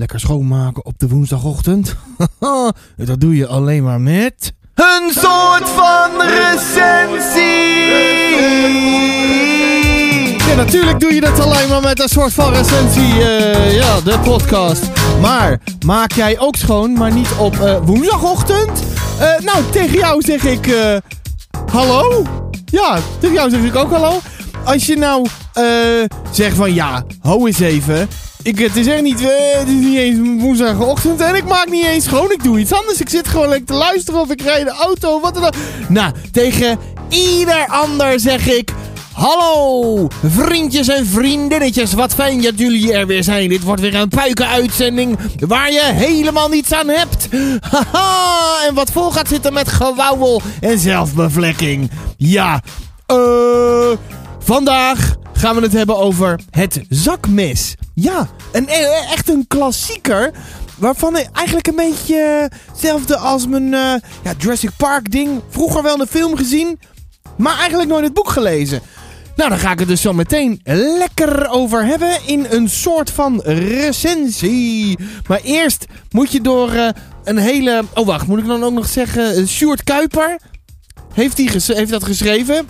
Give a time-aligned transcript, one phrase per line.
[0.00, 1.96] lekker schoonmaken op de woensdagochtend?
[2.96, 4.52] dat doe je alleen maar met...
[4.74, 7.48] Een soort van recensie!
[10.48, 13.24] Ja, natuurlijk doe je dat alleen maar met een soort van recensie.
[13.24, 14.82] eh, ja, de podcast.
[15.20, 18.82] Maar maak jij ook schoon, maar niet op eh, woensdagochtend?
[19.18, 20.74] Eh, nou, tegen jou zeg ik...
[21.72, 22.26] hallo?
[22.64, 24.18] Ja, tegen jou zeg ik ook hallo.
[24.64, 25.26] Als je nou
[26.30, 28.08] zegt van ja, hou eens even.
[28.42, 31.86] Ik, het is echt niet, eh, het is niet eens woensdagochtend en ik maak niet
[31.86, 32.30] eens schoon.
[32.30, 33.00] Ik doe iets anders.
[33.00, 35.20] Ik zit gewoon lekker te luisteren of ik rijd de auto.
[35.20, 35.54] Wat dan ook.
[35.88, 38.72] Nou, tegen ieder ander zeg ik...
[39.12, 41.92] Hallo, vriendjes en vriendinnetjes.
[41.92, 43.48] Wat fijn dat jullie er weer zijn.
[43.48, 47.28] Dit wordt weer een puiken-uitzending waar je helemaal niets aan hebt.
[47.72, 51.90] Haha, en wat vol gaat zitten met gewauwel en zelfbevlekking.
[52.16, 52.62] Ja,
[53.06, 53.16] eh...
[54.38, 57.74] vandaag gaan we het hebben over het zakmes.
[57.94, 60.30] Ja, een, e- echt een klassieker.
[60.76, 62.16] Waarvan eigenlijk een beetje
[62.50, 63.94] eh, hetzelfde als mijn eh,
[64.24, 65.40] ja, Jurassic Park ding.
[65.48, 66.78] Vroeger wel de film gezien,
[67.36, 68.80] maar eigenlijk nooit het boek gelezen.
[69.36, 70.60] Nou, daar ga ik het dus zo meteen
[70.98, 74.98] lekker over hebben in een soort van recensie.
[75.26, 76.88] Maar eerst moet je door eh,
[77.24, 77.84] een hele...
[77.94, 79.34] Oh, wacht, moet ik dan ook nog zeggen...
[79.34, 80.40] eh, Sjoerd Kuiper
[81.14, 82.68] heeft, die heeft dat geschreven.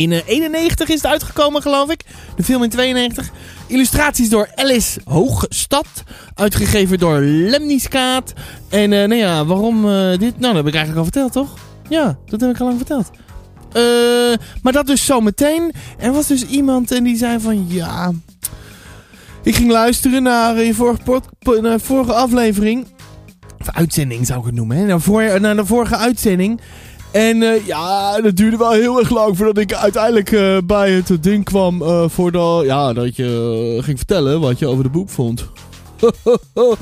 [0.00, 2.04] In eh, 91 is het uitgekomen, geloof ik.
[2.36, 3.30] De film in 92.
[3.66, 5.86] Illustraties door Alice Hoogstad.
[6.34, 8.32] Uitgegeven door Lemniskaat.
[8.68, 10.38] En eh, nou ja, waarom eh, dit?
[10.38, 11.58] Nou, dat heb ik eigenlijk al verteld, toch?
[11.88, 13.10] Ja, dat heb ik al lang verteld.
[13.72, 13.82] Eh,
[14.62, 15.72] maar dat dus zometeen.
[15.98, 18.12] Er was dus iemand en die zei van ja.
[19.42, 21.22] Ik ging luisteren naar eh, je vorige,
[21.60, 22.86] naar vorige aflevering.
[23.58, 24.76] Of uitzending zou ik het noemen.
[24.76, 25.38] Hè?
[25.38, 26.60] Naar de vorige uitzending.
[27.10, 31.22] En eh, ja, dat duurde wel heel erg lang voordat ik uiteindelijk eh, bij het
[31.22, 31.82] ding kwam.
[31.82, 35.48] eh, voordat ja, dat je ging vertellen wat je over de boek vond.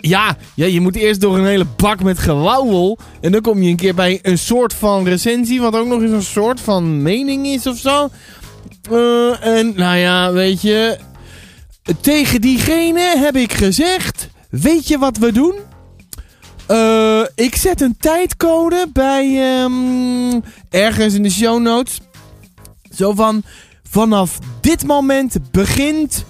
[0.00, 2.98] Ja, ja, je moet eerst door een hele bak met gewauwel.
[3.20, 5.60] En dan kom je een keer bij een soort van recensie.
[5.60, 8.08] Wat ook nog eens een soort van mening is of zo.
[9.40, 10.98] En nou ja, weet je.
[12.00, 14.28] Tegen diegene heb ik gezegd.
[14.50, 15.54] Weet je wat we doen?
[16.68, 20.40] Eh, ik zet een tijdcode bij ehm,
[20.70, 22.00] ergens in de show notes.
[22.96, 23.42] Zo van
[23.90, 26.24] vanaf dit moment begint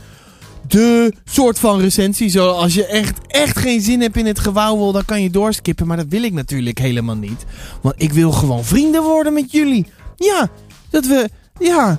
[0.66, 2.28] de soort van recensie.
[2.28, 5.86] Zo als je echt, echt geen zin hebt in het gewauwel, dan kan je doorskippen.
[5.86, 7.44] Maar dat wil ik natuurlijk helemaal niet.
[7.80, 9.86] Want ik wil gewoon vrienden worden met jullie.
[10.16, 10.48] Ja,
[10.90, 11.28] dat we.
[11.58, 11.98] Ja,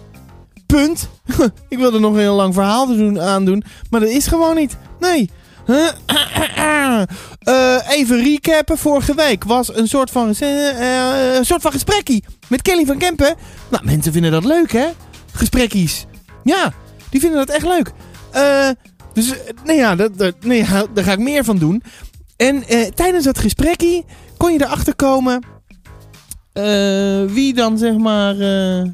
[0.65, 1.09] punt.
[1.69, 3.63] ik wilde nog een heel lang verhaal te doen.
[3.89, 4.77] Maar dat is gewoon niet.
[4.99, 5.29] Nee.
[7.43, 8.77] Eh, even recappen.
[8.77, 12.97] Vorige week was een soort van, rece- eh, een soort van gesprekkie met Kelly van
[12.97, 13.35] Kempen.
[13.69, 14.87] Nou, mensen vinden dat leuk, hè?
[15.33, 16.05] Gesprekkies.
[16.43, 16.73] Ja,
[17.09, 17.91] die vinden dat echt leuk.
[18.31, 18.69] Eh,
[19.13, 21.83] dus, eh, nou ja, dat, dat, nee, ja, daar ga ik meer van doen.
[22.37, 24.05] En eh, tijdens dat gesprekkie
[24.37, 25.43] kon je erachter komen...
[26.53, 28.39] eh, wie dan, zeg maar...
[28.39, 28.85] eh,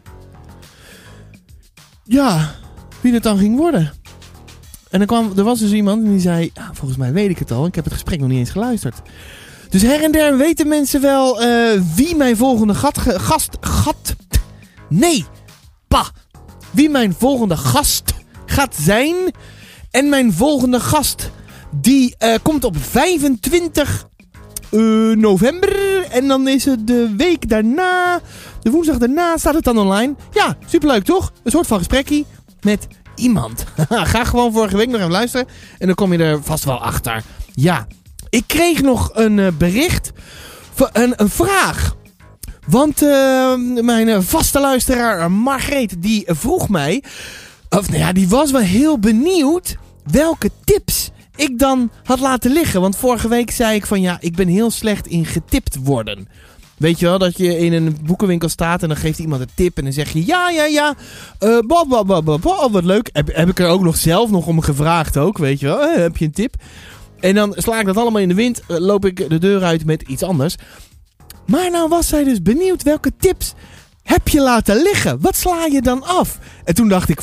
[2.03, 2.55] ja,
[3.01, 3.91] wie het dan ging worden.
[4.95, 6.51] En dan kwam, er was dus iemand en die zei...
[6.53, 7.65] "Ja, volgens mij weet ik het al.
[7.65, 9.01] Ik heb het gesprek nog niet eens geluisterd.
[9.69, 13.57] Dus her en der weten mensen wel eh, wie mijn volgende gast...
[13.59, 14.15] Gat...
[14.89, 15.25] Nee!
[15.87, 16.05] Pa!
[16.71, 18.13] Wie mijn volgende gast
[18.45, 19.15] gaat zijn.
[19.91, 21.31] En mijn volgende gast...
[21.81, 24.07] Die eh, komt op 25
[24.71, 24.79] eh,
[25.15, 26.05] november.
[26.11, 28.21] En dan is het de week daarna...
[28.61, 30.15] De woensdag daarna staat het dan online.
[30.31, 31.31] Ja, superleuk toch?
[31.43, 32.25] Een soort van gesprekkie
[32.61, 33.65] met iemand.
[33.89, 35.47] Ga gewoon vorige week nog even luisteren.
[35.77, 37.23] En dan kom je er vast wel achter.
[37.53, 37.87] Ja,
[38.29, 40.11] ik kreeg nog een eh, bericht.
[40.91, 41.95] Een, een vraag.
[42.67, 47.03] Want eh, mijn eh, vaste luisteraar Margreet, die vroeg mij...
[47.69, 49.75] Of nou ja, die was wel heel benieuwd
[50.11, 52.81] welke tips ik dan had laten liggen.
[52.81, 56.27] Want vorige week zei ik van ja, ik ben heel slecht in getipt worden.
[56.77, 59.77] Weet je wel, dat je in een boekenwinkel staat en dan geeft iemand een tip
[59.77, 60.95] en dan zeg je ja, ja, ja,
[61.67, 62.05] bla,
[62.71, 63.09] wat leuk.
[63.13, 65.81] Heb, heb ik er ook nog zelf nog om gevraagd ook, weet je wel.
[65.81, 66.55] Eh, heb je een tip?
[67.19, 69.85] En dan sla ik dat allemaal in de wind, eh, loop ik de deur uit
[69.85, 70.55] met iets anders.
[71.47, 73.53] Maar nou was zij dus benieuwd welke tips
[74.03, 75.21] heb je laten liggen.
[75.21, 76.39] Wat sla je dan af?
[76.63, 77.21] En toen dacht ik,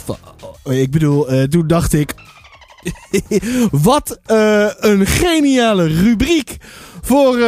[0.63, 2.15] oh, ik bedoel, toen dacht ik,
[3.71, 4.19] wat
[4.79, 6.57] een geniale rubriek
[7.03, 7.39] voor,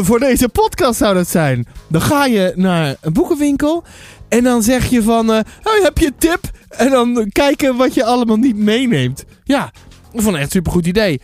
[0.00, 1.66] voor deze podcast zou dat zijn.
[1.88, 3.84] Dan ga je naar een boekenwinkel
[4.28, 5.40] en dan zeg je van, eh,
[5.82, 6.50] heb je een tip?
[6.68, 9.24] En dan kijken wat je allemaal niet meeneemt.
[9.44, 9.72] Ja,
[10.12, 11.20] ik vond het echt supergoed idee.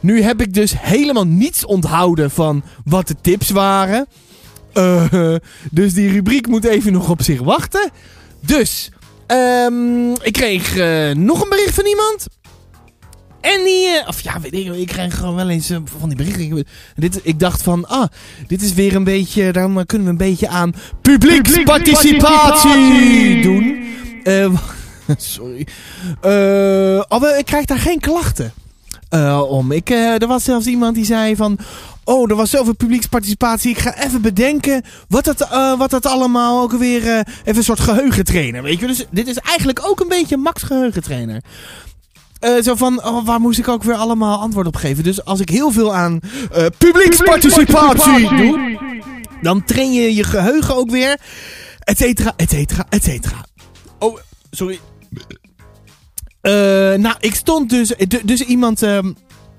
[0.00, 4.06] Nu heb ik dus helemaal niets onthouden van wat de tips waren.
[4.72, 5.04] Eh,
[5.70, 7.90] dus die rubriek moet even nog op zich wachten.
[8.40, 8.90] Dus,
[9.26, 12.26] ehm, ik kreeg eh, nog een bericht van iemand.
[13.40, 16.18] En die, eh, of ja, weet ik, ik krijg gewoon wel eens eh, van die
[16.18, 16.56] berichten.
[16.56, 16.66] Ik,
[16.96, 18.06] dit, ik dacht van, ah,
[18.46, 23.84] dit is weer een beetje, dan kunnen we een beetje aan publieksparticipatie doen.
[24.24, 24.52] Eh,
[25.16, 25.66] sorry.
[27.08, 28.52] Oh, ik krijg daar geen klachten
[29.48, 29.72] om.
[29.72, 31.58] Ik, er was zelfs iemand die zei van...
[32.04, 33.70] Oh, er was zoveel publieksparticipatie.
[33.70, 35.48] Ik ga even bedenken wat dat,
[35.78, 37.02] wat dat allemaal ook weer...
[37.02, 38.86] even een soort geheugentrainer, weet je.
[38.86, 41.42] Dus dit is eigenlijk ook een beetje Max geheugentrainer.
[42.40, 45.04] Eh, zo van, oh, waar moest ik ook weer allemaal antwoord op geven?
[45.04, 46.20] Dus als ik heel veel aan
[46.52, 48.78] eh, publieksparticipatie doe...
[49.42, 51.20] Dan train je je geheugen ook weer.
[51.78, 53.44] Et cetera, et cetera, et cetera.
[53.98, 54.18] Oh,
[54.50, 54.80] sorry.
[56.40, 56.52] Eh,
[56.94, 57.94] nou, ik stond dus...
[58.24, 59.12] Dus iemand ehm,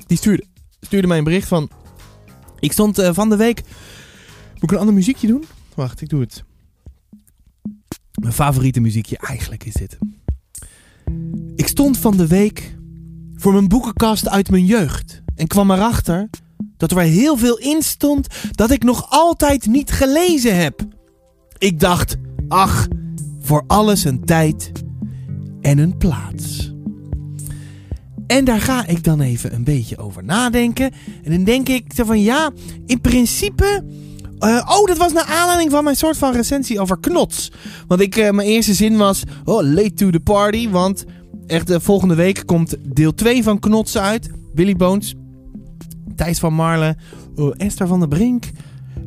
[0.07, 0.45] die stuurde,
[0.81, 1.69] stuurde mij een bericht van...
[2.59, 3.61] Ik stond van de week...
[4.53, 5.45] Moet ik een ander muziekje doen?
[5.75, 6.43] Wacht, ik doe het.
[8.21, 9.97] Mijn favoriete muziekje eigenlijk is dit.
[11.55, 12.77] Ik stond van de week
[13.35, 15.21] voor mijn boekenkast uit mijn jeugd.
[15.35, 16.29] En kwam erachter
[16.77, 20.87] dat er heel veel in stond dat ik nog altijd niet gelezen heb.
[21.57, 22.15] Ik dacht,
[22.47, 22.87] ach,
[23.39, 24.71] voor alles een tijd
[25.61, 26.73] en een plaats.
[28.27, 30.91] En daar ga ik dan even een beetje over nadenken.
[31.23, 32.51] En dan denk ik van ja,
[32.85, 33.83] in principe.
[34.41, 37.51] Eh, oh, dat was naar aanleiding van mijn soort van recensie over knots.
[37.87, 39.23] Want ik, eh, mijn eerste zin was.
[39.45, 40.69] Oh, late to the party.
[40.69, 41.05] Want
[41.47, 44.29] echt, eh, volgende week komt deel 2 van Knots uit.
[44.53, 45.15] Billy Bones.
[46.15, 46.97] Thijs van Marle.
[47.35, 48.45] oh, Esther van der Brink.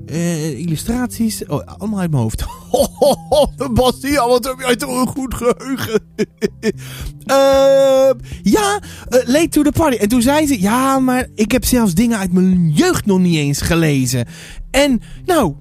[0.06, 1.46] Eh, illustraties.
[1.46, 2.40] Oh, allemaal uit mijn hoofd.
[2.70, 6.02] Ho, ho, ho, Bastiaan, wat heb jij toch een goed geheugen.
[7.24, 8.10] Eh,
[8.42, 9.96] ja, eh, late to the party.
[9.96, 13.36] En toen zei ze, ja, maar ik heb zelfs dingen uit mijn jeugd nog niet
[13.36, 14.26] eens gelezen.
[14.70, 15.54] En, nou,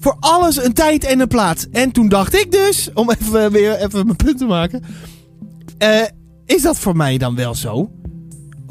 [0.00, 1.68] voor alles een tijd en een plaats.
[1.70, 4.82] En toen dacht ik dus, om even weer even mijn punt te maken.
[6.46, 7.90] is dat voor mij dan wel zo?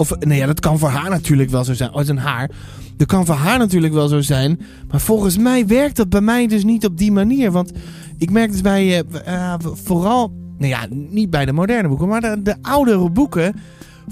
[0.02, 1.90] Of, nee, ja, dat kan voor haar natuurlijk wel zo zijn.
[1.90, 2.50] Oh, het is een haar.
[2.98, 4.60] Dat kan voor haar natuurlijk wel zo zijn.
[4.92, 7.52] Maar volgens mij werkt dat bij mij dus niet op die manier.
[7.52, 7.72] Want
[8.18, 9.54] ik merk dus bij, eh,
[9.84, 13.56] vooral, nou ja, niet bij de moderne boeken, maar de, de oudere boeken.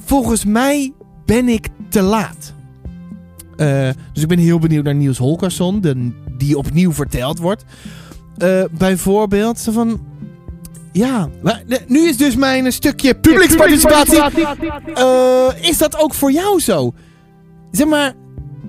[0.05, 0.93] Volgens mij
[1.25, 2.53] ben ik te laat.
[3.57, 7.65] Eh, dus ik ben heel benieuwd naar Niels Holgersson, de, die opnieuw verteld wordt.
[8.37, 9.99] Eh, bijvoorbeeld, van...
[10.91, 14.21] Ja, maar, nu is dus mijn stukje publieksparticipatie.
[14.93, 16.93] Eh, is dat ook voor jou zo?
[17.71, 18.13] Zeg maar,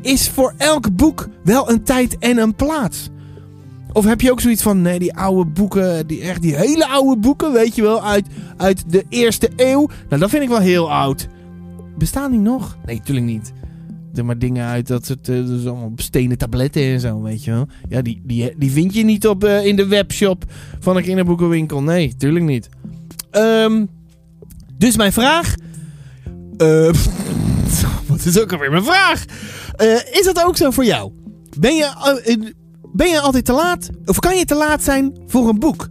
[0.02, 3.08] is voor elk boek wel een tijd en een plaats?
[3.92, 7.20] Of heb je ook zoiets van, nee, die oude boeken, die, echt die hele oude
[7.20, 8.26] boeken, weet je wel, uit,
[8.56, 9.88] uit de eerste eeuw.
[10.08, 11.28] Nou, dat vind ik wel heel oud.
[11.98, 12.76] Bestaan die nog?
[12.84, 13.52] Nee, natuurlijk niet.
[14.14, 17.50] Er maar dingen uit dat het eh, dus allemaal stenen tabletten en zo, weet je
[17.50, 17.66] wel.
[17.88, 20.44] Ja, die, die, die vind je niet op, eh, in de webshop
[20.80, 21.82] van een kinderboekenwinkel.
[21.82, 22.68] Nee, tuurlijk niet.
[23.30, 23.86] Ehm,
[24.78, 25.54] dus mijn vraag...
[26.56, 26.90] eh,
[28.08, 29.24] wat is ook alweer mijn vraag?
[30.10, 31.12] Is dat ook zo voor jou?
[31.58, 32.54] Ben je,
[32.92, 33.90] ben je altijd te laat?
[34.04, 35.88] Of kan je te laat zijn voor een boek?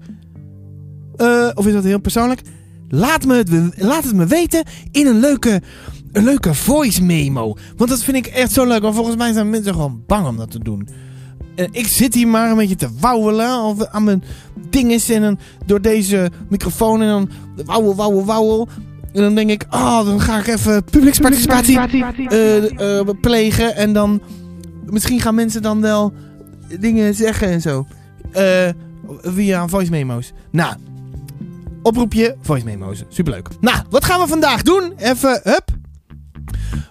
[1.54, 2.42] Of is dat heel persoonlijk?
[2.90, 5.62] Laat, me het, laat het me weten in een leuke,
[6.12, 7.56] een leuke voice memo.
[7.78, 8.82] Want dat vind ik echt zo leuk.
[8.82, 10.88] Want volgens mij zijn mensen gewoon bang om dat te doen.
[11.56, 14.24] En ik zit hier maar een beetje te wauwelen of aan mijn
[14.70, 17.30] dinges en dan door deze microfoon en dan
[17.66, 18.68] wauwel, wauwel, wauwel.
[19.14, 21.80] En dan denk ik, oh, dan ga ik even publieksparticipatie
[22.28, 23.76] eh, plegen.
[23.76, 24.22] En dan,
[24.86, 26.14] misschien gaan mensen dan wel
[26.80, 27.86] dingen zeggen en zo.
[28.32, 28.70] Eh,
[29.22, 30.34] via voice memo's.
[30.52, 30.76] Nou,
[31.82, 33.04] oproepje voice memo's.
[33.10, 33.48] Superleuk.
[33.60, 34.94] Nou, wat gaan we vandaag doen?
[34.98, 35.78] Even, hup.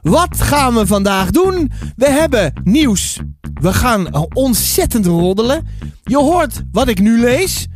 [0.02, 1.70] Wat gaan we vandaag doen?
[1.96, 3.18] We hebben nieuws.
[3.54, 5.66] We gaan ontzettend roddelen.
[6.04, 7.66] Je hoort wat ik nu lees.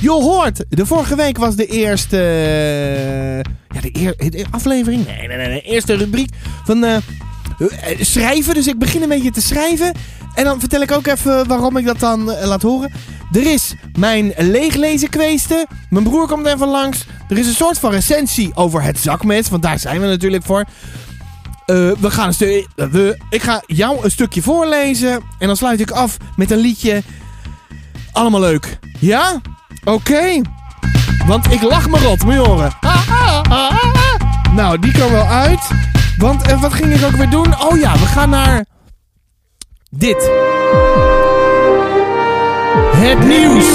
[0.00, 2.16] Je hoort, de vorige week was de eerste.
[2.16, 3.36] eh,
[3.76, 5.06] ja, de, eer, de aflevering.
[5.06, 6.30] Nee, nee, nee, de eerste rubriek
[6.64, 7.02] van eh, eh,
[8.00, 8.54] schrijven.
[8.54, 9.92] Dus ik begin een beetje te schrijven.
[10.34, 12.92] En dan vertel ik ook even waarom ik dat dan laat horen.
[13.32, 15.66] Er is mijn leeglezen kweesten.
[15.90, 17.04] Mijn broer komt even langs.
[17.28, 19.48] Er is een soort van recensie over het zakmes.
[19.48, 20.64] Want daar zijn we natuurlijk voor.
[21.66, 22.66] Eh, we gaan een stukje.
[22.74, 25.22] we, ik ga jou een stukje voorlezen.
[25.38, 27.02] En dan sluit ik af met een liedje.
[28.12, 28.78] Allemaal leuk.
[28.98, 29.40] Ja?
[29.84, 30.40] Oké.
[31.26, 32.72] Want ik lach me rot, moet je horen.
[34.54, 35.60] Nou, die kan wel uit.
[36.18, 37.60] Want eh, wat ging ik ook weer doen?
[37.60, 38.64] Oh ja, we gaan naar.
[39.90, 40.30] Dit.
[42.96, 43.66] Het nieuws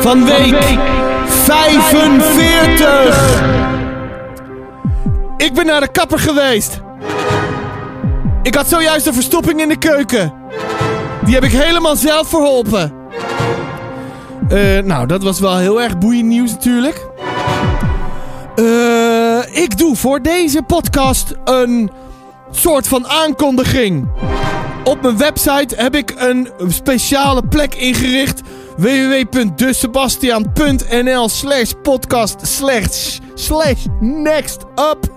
[0.00, 0.78] van week
[1.26, 3.42] 45.
[5.36, 6.80] Ik ben naar de kapper geweest.
[8.46, 10.32] Ik had zojuist een verstopping in de keuken.
[11.24, 12.92] Die heb ik helemaal zelf verholpen.
[14.48, 17.06] Eh, nou, dat was wel heel erg boeiend nieuws natuurlijk.
[18.54, 21.90] Eh, ik doe voor deze podcast een
[22.50, 24.08] soort van aankondiging.
[24.84, 28.40] Op mijn website heb ik een speciale plek ingericht.
[28.76, 32.60] www.desebastiaan.nl slash podcast
[33.34, 35.15] slash, next up.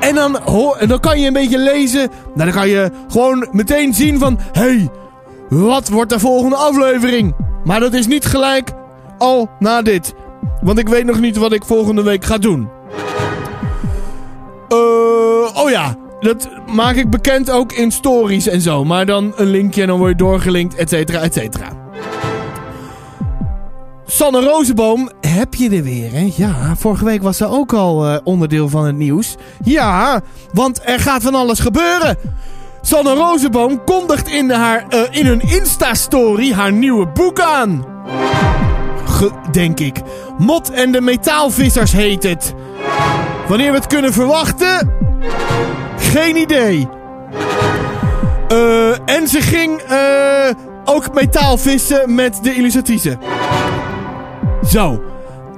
[0.00, 2.10] En dan, hoor, en dan kan je een beetje lezen.
[2.34, 4.38] Nou, dan kan je gewoon meteen zien van...
[4.52, 4.88] Hey,
[5.48, 7.34] wat wordt de volgende aflevering?
[7.64, 8.70] Maar dat is niet gelijk
[9.18, 10.14] al na dit.
[10.60, 12.68] Want ik weet nog niet wat ik volgende week ga doen.
[14.68, 18.84] Uh, oh ja, dat maak ik bekend ook in stories en zo.
[18.84, 21.83] Maar dan een linkje en dan word je doorgelinkt, et cetera, et cetera.
[24.06, 26.32] Sanne Rozenboom, heb je er weer, hè?
[26.36, 29.34] Ja, vorige week was ze ook al uh, onderdeel van het nieuws.
[29.62, 30.20] Ja,
[30.52, 32.16] want er gaat van alles gebeuren.
[32.80, 37.84] Sanne Rozenboom kondigt in, haar, uh, in hun Insta-story haar nieuwe boek aan.
[39.52, 39.96] Denk ik.
[40.38, 42.54] Mot en de metaalvissers heet het.
[43.48, 44.92] Wanneer we het kunnen verwachten?
[45.98, 46.88] Geen idee.
[48.52, 49.80] Uh, en ze ging
[50.84, 53.18] ook metaal vissen met de illustratrice.
[54.68, 55.02] Zo.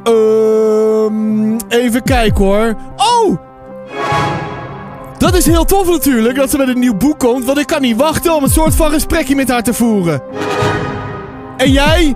[0.05, 2.75] Uh, even kijken hoor.
[2.97, 3.37] Oh!
[5.19, 7.45] Dat is heel tof natuurlijk, dat ze met een nieuw boek komt.
[7.45, 10.23] Want ik kan niet wachten om een soort van gesprekje met haar te voeren.
[11.57, 12.15] En jij?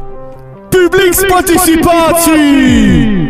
[0.68, 3.28] Publieksparticipatie!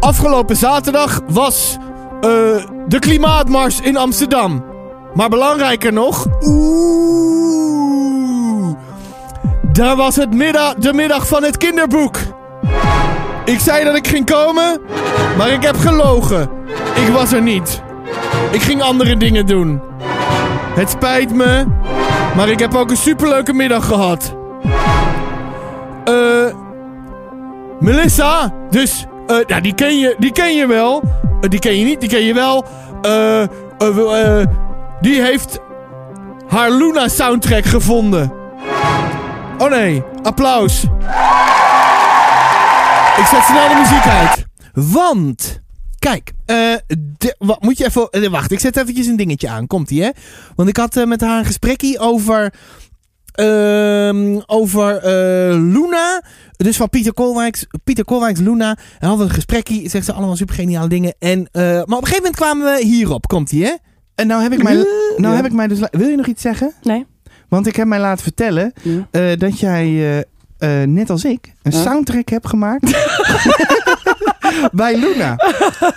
[0.00, 1.82] Afgelopen zaterdag was uh,
[2.86, 4.64] de klimaatmars in Amsterdam.
[5.14, 6.26] Maar belangrijker nog...
[6.40, 7.25] Oeh...
[9.76, 12.16] Daar was het middag, de middag van het kinderboek.
[13.44, 14.80] Ik zei dat ik ging komen,
[15.36, 16.50] maar ik heb gelogen.
[16.94, 17.82] Ik was er niet.
[18.50, 19.80] Ik ging andere dingen doen.
[20.74, 21.64] Het spijt me,
[22.36, 24.36] maar ik heb ook een superleuke middag gehad.
[26.04, 26.54] Eh...
[27.80, 29.06] Melissa, dus...
[29.26, 31.02] Uh, die ken je, die ken je wel.
[31.04, 32.64] Uh, die ken je niet, die ken je wel.
[33.02, 33.42] Eh...
[33.78, 34.42] Uh,
[35.00, 35.58] die heeft
[36.48, 38.44] haar Luna soundtrack gevonden.
[39.58, 40.82] Oh nee, applaus.
[43.16, 44.44] Ik zet snel de muziek uit.
[44.92, 45.60] Want,
[45.98, 46.74] kijk, uh,
[47.38, 49.66] wat, moet je even, uh, wacht, ik zet eventjes een dingetje aan.
[49.66, 50.10] Komt ie, hè?
[50.54, 52.52] Want ik had uh, met haar een gesprekje over,
[53.32, 55.08] ehm, over
[55.54, 56.22] Luna.
[56.56, 58.76] Dus van Pieter Kolwijks, Pieter Kolwijks Luna.
[58.98, 61.14] En hadden een gesprekje, zegt ze allemaal super geniale dingen.
[61.18, 63.26] En, maar op een gegeven moment kwamen we hierop.
[63.26, 63.74] Komt ie, hè?
[64.14, 64.86] En nou heb ik mij, nou
[65.16, 65.34] Ja.
[65.34, 66.72] heb ik mij dus, wil je nog iets zeggen?
[66.82, 67.06] Nee.
[67.48, 69.06] Want ik heb mij laten vertellen Ja.
[69.10, 69.84] eh, dat jij,
[70.58, 71.82] eh, eh, net als ik, een Huh?
[71.82, 72.94] soundtrack hebt gemaakt
[74.72, 75.36] bij Luna.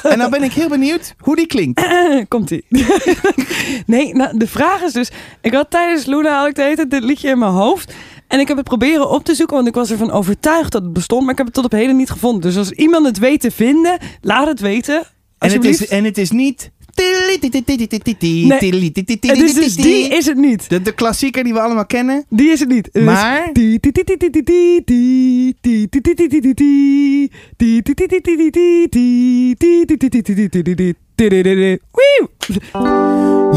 [0.04, 1.88] En nou ben ik heel benieuwd hoe die klinkt.
[2.28, 2.66] Komt ie.
[3.86, 5.12] nee, nou, de vraag is dus...
[5.42, 7.94] Ik had tijdens Luna had ik de dit liedje in mijn hoofd.
[8.28, 10.94] En ik heb het proberen op te zoeken, want ik was ervan overtuigd dat het
[10.94, 11.22] bestond.
[11.22, 12.42] Maar ik heb het tot op heden niet gevonden.
[12.42, 15.04] Dus als iemand het weet te vinden, laat het weten.
[15.38, 16.72] En het, is, en het is niet...
[19.22, 20.70] Nee, dus, dus die is het niet.
[20.84, 22.26] De, klassieker die we allemaal kennen.
[22.30, 22.90] Die is het niet.
[22.94, 23.50] Maar...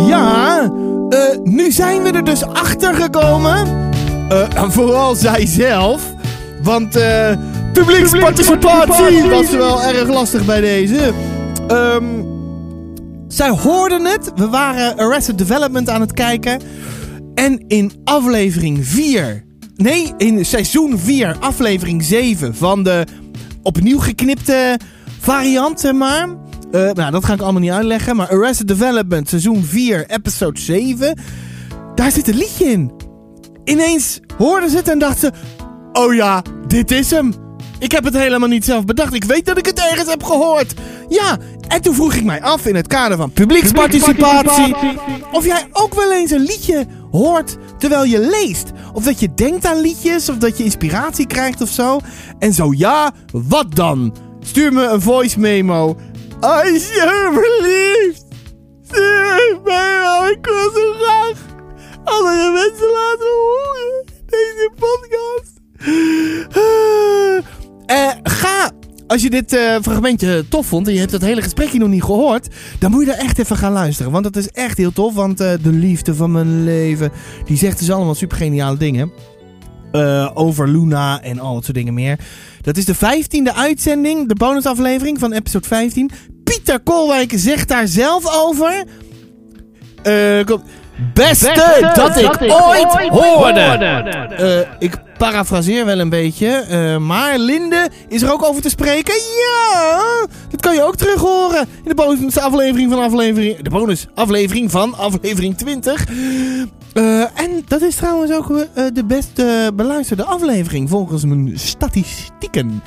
[0.06, 0.72] Ja,
[1.44, 3.90] nu zijn we er dus achter gekomen.
[4.32, 6.14] Uh, vooral zij zelf.
[6.62, 7.37] Want uh,
[7.72, 11.12] publieksparticipatie was wel erg lastig bij deze.
[11.70, 12.41] Um,
[13.32, 14.32] zij hoorden het.
[14.34, 16.60] We waren Arrested Development aan het kijken.
[17.34, 19.44] En in aflevering 4...
[19.76, 23.06] Nee, in seizoen 4, aflevering 7 van de
[23.62, 24.78] opnieuw geknipte
[25.20, 26.28] variant, maar.
[26.70, 28.16] Eh, nou, dat ga ik allemaal niet uitleggen.
[28.16, 31.18] Maar Arrested Development, seizoen 4, episode 7.
[31.94, 32.92] Daar zit een liedje in.
[33.64, 35.32] Ineens hoorden ze het en dachten.
[35.92, 37.32] Oh ja, dit is hem.
[37.82, 39.14] Ik heb het helemaal niet zelf bedacht.
[39.14, 40.74] Ik weet dat ik het ergens heb gehoord.
[41.08, 44.76] Ja, en toen vroeg ik mij af in het kader van publieksparticipatie...
[45.32, 48.70] of jij ook wel eens een liedje hoort terwijl je leest.
[48.92, 52.00] Of dat je denkt aan liedjes, of dat je inspiratie krijgt of zo.
[52.38, 54.16] En zo ja, wat dan?
[54.40, 55.96] Stuur me een voice memo.
[56.40, 58.24] Als je verliefd.
[58.86, 61.38] Stuur mij ik wil zo graag
[62.04, 64.04] andere mensen laten horen.
[64.26, 65.60] Deze podcast.
[67.92, 68.70] Eh, ga,
[69.06, 72.02] als je dit eh, fragmentje tof vond en je hebt het hele gesprekje nog niet
[72.02, 74.12] gehoord, dan moet je er echt even gaan luisteren.
[74.12, 77.12] Want dat is echt heel tof, want eh, de liefde van mijn leven,
[77.44, 79.12] die zegt dus allemaal super geniale dingen.
[80.34, 82.18] Over Luna en al dat soort dingen meer.
[82.61, 86.11] Dat is de vijftiende uitzending, de bonusaflevering van episode 15.
[86.44, 88.84] Pieter Kolwijk zegt daar zelf over.
[90.44, 90.62] Kom-
[91.14, 93.61] beste, dat, ik, ooit, hoorde.
[93.61, 99.14] Eh, ik parafraseer wel een beetje, eh, maar Linde is er ook over te spreken.
[99.14, 104.94] Ja, dat kan je ook terug horen in de bonusaflevering van aflevering, de bonusaflevering van
[104.94, 106.04] aflevering 20.
[106.92, 108.49] Eh, en dat is trouwens ook
[108.94, 112.82] de best eh, beluisterde aflevering volgens mijn statistieken.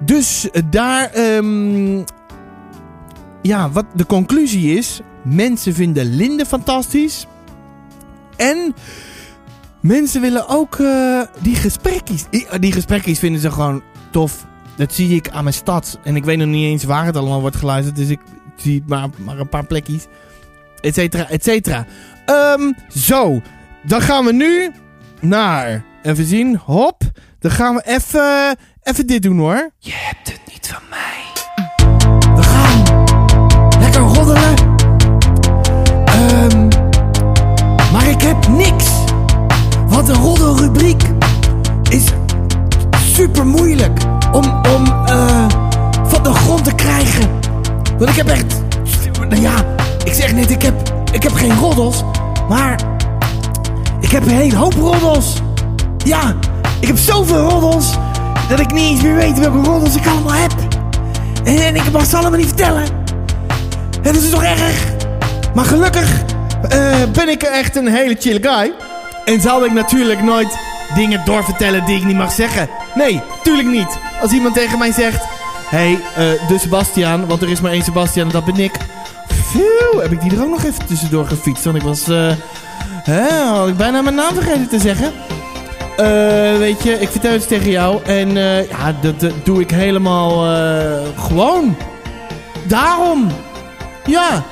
[0.00, 1.96] Dus daar, ehm,
[3.42, 7.26] ja, wat de conclusie is, mensen vinden Linde fantastisch.
[8.36, 8.74] En
[9.80, 14.46] mensen willen ook eh, die gesprekjes, die, die gesprekjes vinden ze gewoon tof.
[14.76, 15.98] Dat zie ik aan mijn stad.
[16.04, 17.96] En ik weet nog niet eens waar het allemaal wordt geluisterd.
[17.96, 18.20] Dus ik
[18.56, 20.06] zie maar, maar een paar plekjes.
[20.80, 21.86] Etcetera, etcetera.
[22.26, 23.40] Ehm, zo,
[23.82, 24.70] dan gaan we nu
[25.20, 25.84] naar.
[26.02, 26.56] Even zien.
[26.56, 27.02] Hop.
[27.38, 29.70] Dan gaan we even dit doen hoor.
[29.78, 31.23] Je hebt het niet van mij.
[37.94, 38.84] Maar ik heb niks.
[39.86, 41.02] Want een roddelrubriek
[41.90, 42.04] is
[43.12, 43.98] super moeilijk
[44.32, 44.44] om,
[44.76, 45.46] om eh,
[46.04, 47.30] van de grond te krijgen.
[47.98, 48.62] Want ik heb echt.
[49.28, 49.54] Nou ja,
[50.04, 52.04] ik zeg net, ik heb, ik heb geen roddels.
[52.48, 52.80] Maar
[54.00, 55.42] ik heb een hele hoop roddels.
[56.04, 56.34] Ja,
[56.80, 57.98] ik heb zoveel roddels
[58.48, 60.52] dat ik niet eens meer weet welke roddels ik allemaal heb.
[61.44, 62.84] En, en ik mag ze allemaal niet vertellen.
[64.02, 64.92] En dat is toch erg.
[65.54, 66.24] Maar gelukkig
[67.12, 68.72] ben ik echt een hele chille guy.
[69.24, 70.58] En zal ik natuurlijk nooit
[70.94, 72.68] dingen doorvertellen die ik niet mag zeggen.
[72.94, 73.98] Nee, tuurlijk niet.
[74.20, 75.22] Als iemand tegen mij zegt...
[75.68, 78.72] Hé, hey, eh, de Sebastian, want er is maar één Sebastian en dat ben ik.
[79.26, 81.64] Phew, heb ik die er ook nog even tussendoor gefietst.
[81.64, 82.08] Want ik was...
[82.08, 82.32] eh
[83.04, 85.12] hè, had ik bijna mijn naam vergeten te zeggen.
[85.96, 88.02] Eh, weet je, ik vertel iets tegen jou.
[88.04, 91.76] En eh, ja, dat, dat doe ik helemaal eh, gewoon.
[92.66, 93.28] Daarom.
[94.04, 94.44] Ja.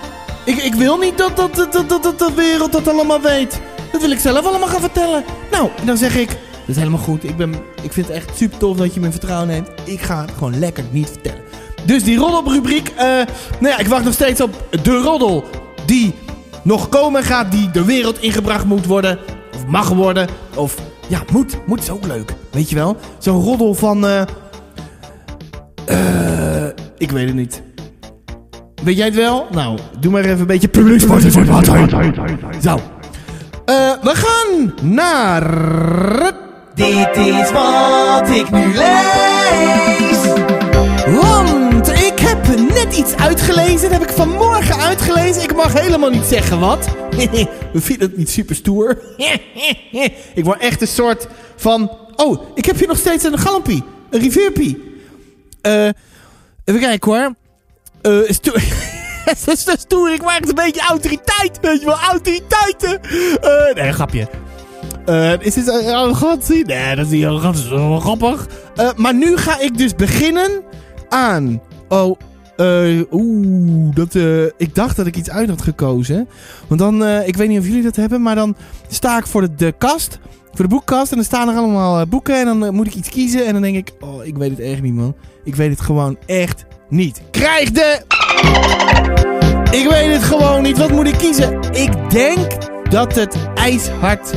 [0.45, 3.61] Ik, ik wil niet dat, dat, dat, dat, dat, de wereld dat allemaal weet.
[3.93, 5.25] Dat wil ik zelf allemaal gaan vertellen.
[5.51, 6.29] Nou, dan zeg ik...
[6.29, 7.25] Dat is helemaal goed.
[7.25, 9.69] Ik, ben, ik vind het echt super tof dat je mijn vertrouwen neemt.
[9.85, 11.43] Ik ga het gewoon lekker niet vertellen.
[11.85, 12.89] Dus die roddelrubriek.
[12.89, 13.27] eh nou
[13.61, 15.45] ja, ik wacht nog steeds op de roddel.
[15.87, 16.15] Die
[16.63, 17.51] nog komen gaat.
[17.51, 19.19] Die de wereld ingebracht moet worden.
[19.55, 20.29] Of mag worden.
[20.55, 20.75] Of
[21.09, 21.67] ja, moet.
[21.67, 22.35] Moet is ook leuk.
[22.51, 22.97] Weet je wel?
[23.19, 24.07] Zo'n roddel van...
[24.07, 24.23] eh
[25.87, 27.63] eh, ik weet het niet.
[28.83, 29.47] Weet jij het wel?
[29.51, 31.73] Nou, doe maar even een beetje publieksparticipatie.
[32.63, 32.81] Zo.
[33.65, 35.51] Eh, we gaan naar...
[36.75, 40.23] Dit is wat ik nu lees.
[41.21, 43.91] Want ik heb net iets uitgelezen.
[43.91, 45.43] Dat heb ik vanmorgen uitgelezen.
[45.43, 46.89] Ik mag helemaal niet zeggen wat.
[47.73, 48.99] We vinden het niet super stoer.
[50.35, 51.91] ik word echt een soort van...
[52.17, 53.83] Oh, ik heb hier nog steeds een galmpie.
[54.11, 55.01] Een riveerpie.
[55.61, 55.89] Eh,
[56.65, 57.35] even kijken hoor.
[58.03, 58.57] Eh, stoer.
[58.57, 59.65] Is.
[60.15, 61.59] Ik echt een beetje autoriteit.
[61.61, 63.01] Weet je wel, autoriteiten.
[63.41, 64.29] Eh, nee, grapje.
[65.05, 66.65] Eh, is dit arrogantie?
[66.65, 67.55] Nee, dat is niet arrogant.
[67.55, 68.47] Dat is wel grappig.
[68.97, 70.63] Maar nu ga ik dus beginnen
[71.09, 71.63] aan...
[71.89, 72.19] Oh,
[72.57, 74.15] eh, oeh, dat,
[74.57, 76.29] ik dacht dat ik iets uit had gekozen.
[76.69, 78.57] Want dan, ik weet niet of jullie dat hebben, maar dan
[78.89, 80.19] sta ik voor de, kast,
[80.53, 81.11] voor de boekkast.
[81.11, 83.47] En dan staan er allemaal boeken en dan moet ik iets kiezen.
[83.47, 85.15] En dan denk ik, oh, ik weet het echt niet, man.
[85.45, 87.21] Ik weet het gewoon echt niet.
[87.31, 88.01] Krijg de...
[89.71, 90.79] Ik weet het gewoon niet.
[90.79, 91.61] Wat moet ik kiezen?
[91.73, 92.53] Ik denk
[92.91, 94.33] dat het IJshard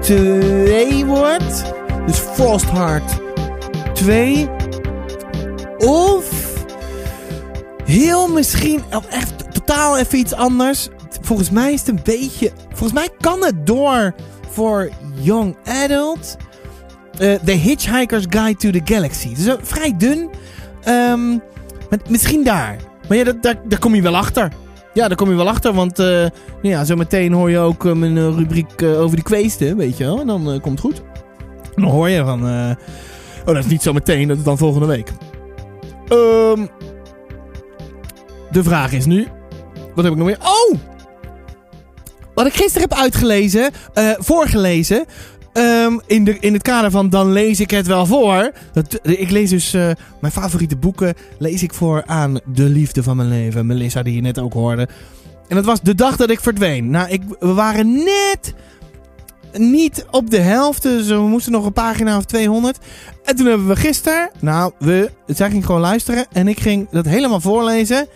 [0.00, 1.64] 2 wordt.
[2.06, 3.20] Dus Frostheart
[3.94, 4.48] 2.
[5.78, 6.24] Of
[7.84, 10.88] heel misschien of echt totaal even iets anders.
[11.20, 12.52] Volgens mij is het een beetje.
[12.68, 14.14] Volgens mij kan het door
[14.50, 16.36] voor Young Adult.
[17.18, 19.34] Eh, the Hitchhiker's Guide to the Galaxy.
[19.34, 20.30] Dus uh, vrij dun.
[20.82, 21.38] Ehm,
[22.08, 22.76] misschien daar.
[23.08, 24.52] Maar ja, daar, daar kom je wel achter.
[24.94, 26.26] Ja, daar kom je wel achter, want uh,
[26.62, 30.04] ja, zo meteen hoor je ook uh, mijn uh, rubriek over de kweesten, weet je
[30.04, 30.20] wel.
[30.20, 31.02] En dan komt het goed.
[31.74, 32.42] Dan hoor je van...
[32.44, 32.74] oh,
[33.44, 35.12] dat is niet zo meteen, dat is dan volgende week.
[36.08, 36.68] Um,
[38.50, 39.26] de vraag is nu...
[39.94, 40.38] Wat heb ik nog meer?
[40.42, 40.78] Oh!
[42.34, 43.70] Wat ik gisteren heb uitgelezen,
[44.18, 45.04] voorgelezen...
[45.52, 48.52] Um, in, de, in het kader van dan lees ik het wel voor.
[48.72, 51.14] Dat, ik lees dus uh, mijn favoriete boeken.
[51.38, 53.66] Lees ik voor aan de liefde van mijn leven.
[53.66, 54.88] Melissa, die je net ook hoorde.
[55.48, 56.90] En dat was de dag dat ik verdween.
[56.90, 58.54] Nou, ik, we waren net
[59.52, 60.82] niet op de helft.
[60.82, 62.78] Dus we moesten nog een pagina of 200.
[63.24, 64.30] En toen hebben we gisteren.
[64.40, 66.26] Nou, we, zij ging gewoon luisteren.
[66.32, 68.06] En ik ging dat helemaal voorlezen.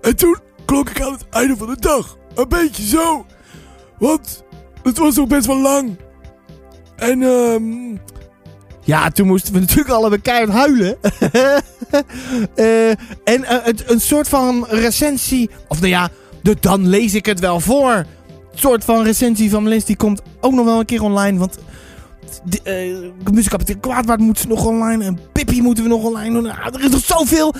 [0.00, 2.16] En toen klonk ik aan het einde van de dag.
[2.34, 3.26] Een beetje zo.
[3.98, 4.44] Want
[4.82, 5.96] het was ook best wel lang.
[6.96, 8.00] En um,
[8.84, 10.96] ja, toen moesten we natuurlijk allebei keihard huilen.
[12.56, 12.88] uh,
[13.34, 16.08] en het, een soort van recensie, of nou ja,
[16.42, 18.04] de, dan lees ik het wel voor.
[18.54, 21.38] soort van recensie van Melis, die komt ook nog wel een keer online.
[21.38, 21.58] Want
[22.44, 22.60] de,
[23.24, 25.04] uh, muziekkapitein Kwaadwaard moet nog online.
[25.04, 26.50] En Pippi moeten we nog online doen.
[26.50, 27.54] Ah, er is nog zoveel.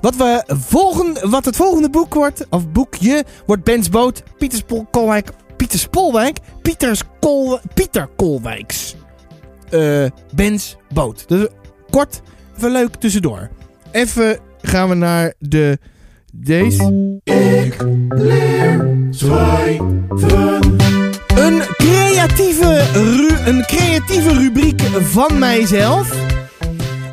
[0.00, 4.22] Wat, we volgen, wat het volgende boek wordt, of boekje, wordt Ben's Boot.
[4.38, 5.30] Pieter Spolwijk.
[5.70, 6.38] Pieter Spolwijk?
[6.62, 8.96] Pieters Kol, Pieter Kolwijks.
[9.70, 11.24] Uh, Ben's Boot.
[11.28, 11.46] Dus
[11.90, 12.22] kort,
[12.56, 13.50] even leuk tussendoor.
[13.90, 15.78] Even gaan we naar de...
[16.32, 17.18] Deze.
[17.24, 17.76] Ik
[18.08, 20.60] leer schrijven.
[21.36, 22.84] Een creatieve,
[23.44, 26.16] een creatieve rubriek van mijzelf.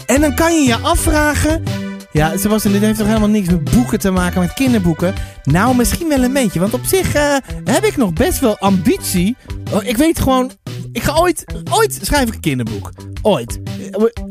[0.05, 1.63] En dan kan je je afvragen...
[2.11, 5.13] Ja, Sebastian, dit heeft toch helemaal niks met boeken te maken, met kinderboeken?
[5.43, 6.59] Nou, misschien wel een beetje.
[6.59, 9.35] Want op zich uh, heb ik nog best wel ambitie.
[9.73, 10.51] Oh, ik weet gewoon...
[10.91, 11.45] Ik ga ooit...
[11.71, 12.91] Ooit schrijf ik een kinderboek.
[13.21, 13.59] Ooit.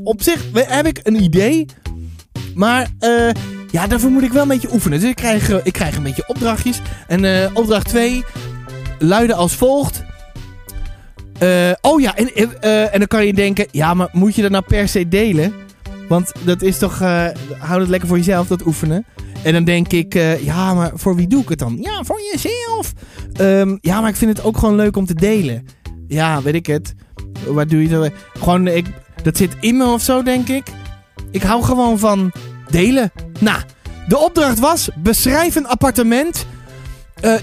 [0.05, 1.67] Op zich heb ik een idee.
[2.55, 2.89] Maar...
[3.01, 3.31] Uh,
[3.71, 5.01] ja, daarvoor moet ik wel een beetje oefenen.
[5.01, 6.81] Dus ik krijg, ik krijg een beetje opdrachtjes.
[7.07, 8.25] En opdracht 2
[8.99, 10.05] luidde als volgt.
[11.81, 12.35] Oh ja, en,
[12.93, 13.67] en dan kan je denken...
[13.71, 15.66] Ja, maar moet je dat nou per se delen?
[16.09, 17.03] Want dat is toch...
[17.03, 17.27] Uh,
[17.59, 19.07] houd het lekker voor jezelf, dat oefenen.
[19.42, 20.14] En dan denk ik...
[20.42, 21.79] ja, maar voor wie doe ik het dan?
[21.81, 22.92] Ja, voor jezelf.
[23.40, 25.66] Um, ja, maar ik vind het ook gewoon leuk om te delen.
[26.09, 26.95] Ja, weet ik het.
[27.47, 28.11] Waar doe je dat?
[28.38, 28.87] Gewoon, ik,
[29.23, 30.66] dat zit in me of zo, denk ik.
[31.31, 32.33] Ik hou gewoon van
[32.71, 33.12] delen.
[33.40, 33.61] Nou,
[34.09, 34.88] de opdracht was...
[34.97, 36.47] Beschrijf een appartement...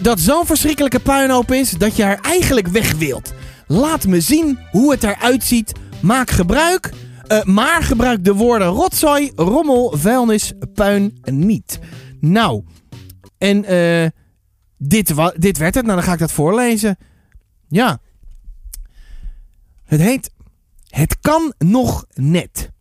[0.02, 1.71] dat zo'n verschrikkelijke puinhoop is...
[1.71, 3.34] dat je er eigenlijk weg wilt.
[3.67, 5.71] Laat me zien hoe het eruit ziet.
[5.99, 6.89] Maak gebruik.
[7.28, 11.80] Uh, maar gebruik de woorden rotzooi, rommel, vuilnis, puin niet.
[12.20, 12.64] Nou,
[13.38, 14.08] en uh,
[14.78, 15.86] dit, dit werd het.
[15.86, 16.98] Nou, dan ga ik dat voorlezen.
[17.68, 18.00] Ja.
[19.84, 20.32] Het heet
[20.88, 22.72] Het kan nog net.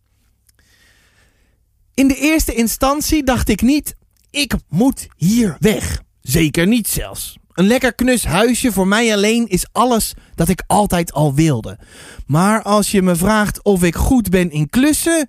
[1.93, 3.95] In de eerste instantie dacht ik niet,
[4.29, 6.01] ik moet hier weg.
[6.21, 7.37] Zeker niet zelfs.
[7.53, 11.79] Een lekker knus huisje voor mij alleen is alles dat ik altijd al wilde.
[12.27, 15.27] Maar als je me vraagt of ik goed ben in klussen,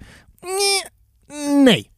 [1.64, 1.90] nee.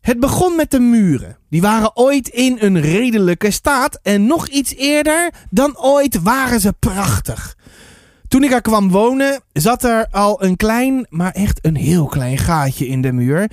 [0.00, 1.38] Het begon met de muren.
[1.48, 6.72] Die waren ooit in een redelijke staat en nog iets eerder dan ooit waren ze
[6.72, 7.56] prachtig.
[8.28, 12.38] Toen ik er kwam wonen, zat er al een klein, maar echt een heel klein
[12.38, 13.50] gaatje in de muur.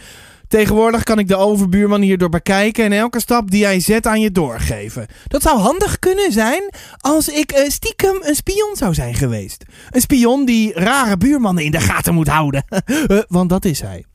[0.50, 4.32] Tegenwoordig kan ik de overbuurman hierdoor bekijken en elke stap die hij zet aan je
[4.32, 5.08] doorgeven.
[5.28, 9.66] Dat zou handig kunnen zijn als ik uh, stiekem een spion zou zijn geweest.
[9.90, 12.64] Een spion die rare buurmannen in de gaten moet houden.
[12.86, 14.06] uh, want dat is hij.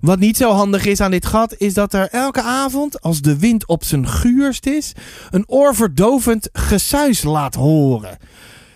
[0.00, 3.38] Wat niet zo handig is aan dit gat, is dat er elke avond, als de
[3.38, 4.92] wind op zijn guurst is,
[5.30, 8.18] een oorverdovend gesuis laat horen.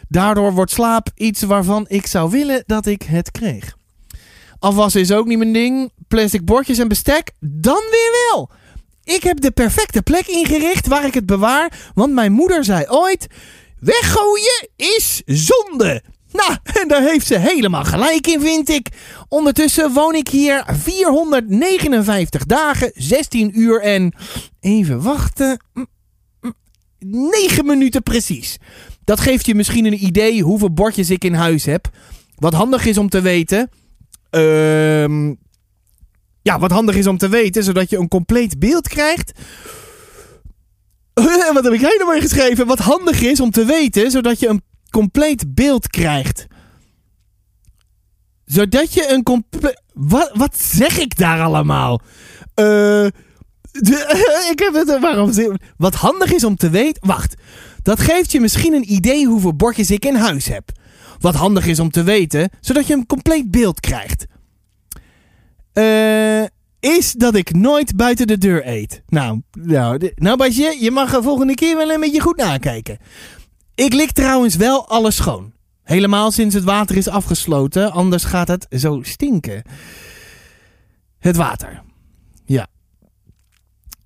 [0.08, 3.76] Daardoor wordt slaap iets waarvan ik zou willen dat ik het kreeg.
[4.58, 5.92] Afwassen is ook niet mijn ding.
[6.08, 8.50] Plastic bordjes en bestek, dan weer wel.
[9.04, 13.26] Ik heb de perfecte plek ingericht waar ik het bewaar, want mijn moeder zei ooit:
[13.80, 16.02] weggooien is zonde.
[16.32, 18.88] Nou, en daar heeft ze helemaal gelijk in, vind ik.
[19.28, 24.14] Ondertussen woon ik hier 459 dagen, 16 uur en.
[24.60, 25.60] Even wachten.
[26.98, 28.58] 9 minuten precies.
[29.04, 31.88] Dat geeft je misschien een idee hoeveel bordjes ik in huis heb.
[32.36, 33.70] Wat handig is om te weten.
[34.30, 35.34] Ehm
[36.46, 39.32] ja, wat handig is om te weten, zodat je een compleet beeld krijgt.
[41.54, 42.66] wat heb ik helemaal geschreven?
[42.66, 46.46] Wat handig is om te weten, zodat je een compleet beeld krijgt.
[48.44, 49.82] Zodat je een compleet.
[49.92, 52.00] Wat, wat zeg ik daar allemaal?
[52.54, 53.04] Eh.
[54.52, 55.00] ik heb het.
[55.00, 55.32] Waarom?
[55.76, 57.06] Wat handig is om te weten.
[57.06, 57.34] Wacht.
[57.82, 60.72] Dat geeft je misschien een idee hoeveel bordjes ik in huis heb.
[61.20, 64.26] Wat handig is om te weten, zodat je een compleet beeld krijgt.
[65.74, 66.44] Uh,
[66.80, 69.02] is dat ik nooit buiten de deur eet.
[69.08, 72.98] Nou, nou, nou Basje, je mag de volgende keer wel een beetje goed nakijken.
[73.74, 75.52] Ik lik trouwens wel alles schoon.
[75.82, 79.62] Helemaal sinds het water is afgesloten, anders gaat het zo stinken.
[81.18, 81.82] Het water.
[82.44, 82.66] Ja.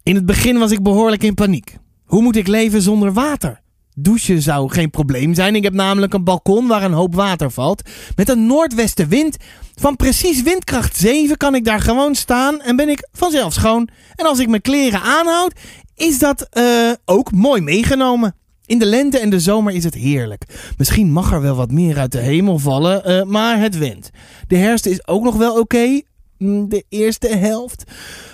[0.03, 1.77] In het begin was ik behoorlijk in paniek.
[2.05, 3.61] Hoe moet ik leven zonder water?
[4.03, 5.55] Douchen zou geen probleem zijn.
[5.55, 7.83] Ik heb namelijk een balkon waar een hoop water valt.
[8.17, 9.37] Met een noordwestenwind
[9.75, 13.89] van precies windkracht 7 kan ik daar gewoon staan en ben ik vanzelf schoon.
[14.15, 15.53] En als ik mijn kleren aanhoud,
[15.95, 18.35] is dat uh, ook mooi meegenomen.
[18.67, 20.73] In de lente en de zomer is het heerlijk.
[20.77, 24.11] Misschien mag er wel wat meer uit de hemel vallen, uh, maar het wint.
[24.47, 26.01] De herfst is ook nog wel oké.
[26.39, 27.85] Mm, de eerste helft.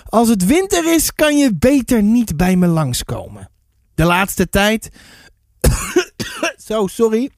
[0.05, 3.49] Als het winter is, kan je beter niet bij me langskomen.
[3.95, 4.89] De laatste tijd.
[6.67, 7.31] Zo, sorry.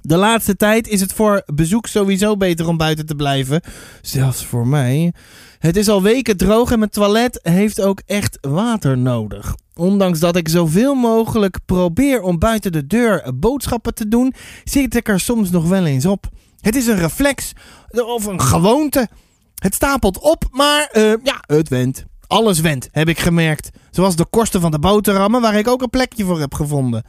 [0.00, 3.60] De laatste tijd is het voor bezoek sowieso beter om buiten te blijven.
[4.02, 5.12] Zelfs voor mij.
[5.58, 9.54] Het is al weken droog en mijn toilet heeft ook echt water nodig.
[9.74, 15.08] Ondanks dat ik zoveel mogelijk probeer om buiten de deur boodschappen te doen, zit ik
[15.08, 16.28] er soms nog wel eens op.
[16.60, 17.52] Het is een reflex
[17.88, 19.08] of een gewoonte.
[19.54, 22.04] Het stapelt op, maar uh, ja, het went.
[22.34, 23.70] Alles went, heb ik gemerkt.
[23.90, 27.04] Zoals de kosten van de boterhammen, waar ik ook een plekje voor heb gevonden.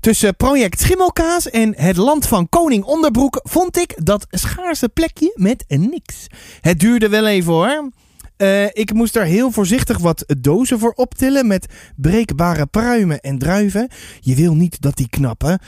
[0.00, 5.64] Tussen project Schimmelkaas en het land van Koning Onderbroek vond ik dat schaarse plekje met
[5.68, 6.26] niks.
[6.60, 7.90] Het duurde wel even hoor.
[8.36, 13.90] Uh, ik moest er heel voorzichtig wat dozen voor optillen met breekbare pruimen en druiven.
[14.20, 15.58] Je wil niet dat die knappen.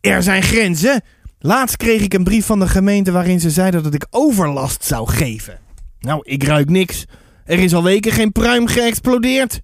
[0.00, 1.02] Er zijn grenzen.
[1.38, 5.08] Laatst kreeg ik een brief van de gemeente waarin ze zeiden dat ik overlast zou
[5.08, 5.58] geven.
[6.00, 7.06] Nou, ik ruik niks.
[7.48, 9.60] Er is al weken geen pruim geëxplodeerd.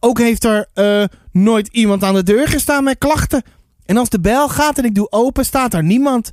[0.00, 3.42] Ook heeft er uh, nooit iemand aan de deur gestaan met klachten.
[3.84, 6.32] En als de bel gaat en ik doe open, staat er niemand.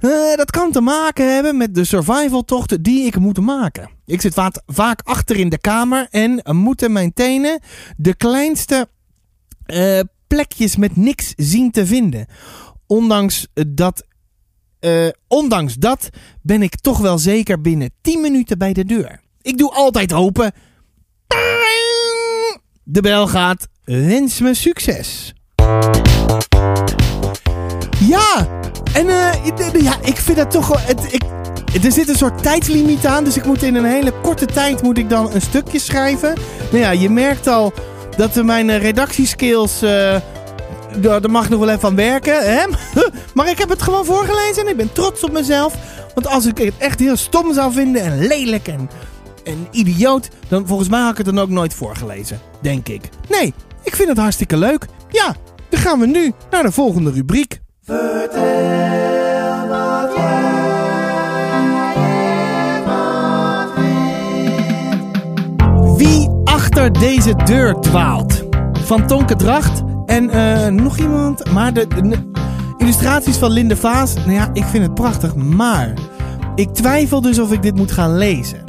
[0.00, 3.90] Uh, dat kan te maken hebben met de survivaltochten die ik moet maken.
[4.06, 7.60] Ik zit vaak, vaak achter in de kamer en moeten mijn tenen
[7.96, 8.88] de kleinste
[9.66, 12.26] uh, plekjes met niks zien te vinden.
[12.86, 14.06] Ondanks dat,
[15.28, 16.08] ondanks dat
[16.42, 19.26] ben ik toch wel zeker binnen 10 minuten bij de deur.
[19.48, 20.52] Ik doe altijd open.
[22.82, 23.66] De bel gaat.
[23.84, 25.34] Wens me succes.
[27.98, 28.48] Ja,
[28.92, 30.78] en uh, ja, ik vind dat toch wel.
[31.10, 31.22] Ik,
[31.84, 34.98] er zit een soort tijdslimiet aan, dus ik moet in een hele korte tijd moet
[34.98, 36.34] ik dan een stukje schrijven.
[36.70, 37.72] Nou ja, je merkt al
[38.16, 39.82] dat mijn redactieskills.
[39.82, 40.16] Uh,
[41.00, 42.58] daar mag nog wel even aan werken.
[42.58, 42.64] Hè?
[43.34, 45.74] maar ik heb het gewoon voorgelezen en ik ben trots op mezelf.
[46.14, 48.90] Want als ik het echt heel stom zou vinden en lelijk en
[49.48, 52.40] een idioot, dan volgens mij had ik het dan ook nooit voorgelezen.
[52.60, 53.08] Denk ik.
[53.28, 54.86] Nee, ik vind het hartstikke leuk.
[55.08, 55.36] Ja,
[55.68, 57.60] dan gaan we nu naar de volgende rubriek.
[57.84, 60.16] Vertel wat
[65.96, 68.44] Wie achter deze deur dwaalt?
[68.72, 71.52] Van Tonke Dracht en uh, nog iemand.
[71.52, 72.30] Maar de, de,
[72.78, 75.34] illustraties van Linde Vaas, nou ja, ik vind het prachtig.
[75.34, 75.92] Maar
[76.54, 78.67] ik twijfel dus of ik dit moet gaan lezen.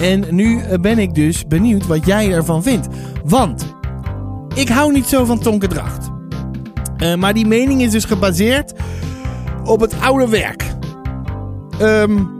[0.00, 2.88] En nu ben ik dus benieuwd wat jij ervan vindt.
[3.24, 3.74] Want
[4.54, 6.10] ik hou niet zo van Tonke Dracht.
[6.98, 8.72] Uh, maar die mening is dus gebaseerd
[9.64, 10.64] op het oude werk.
[11.82, 12.36] Um,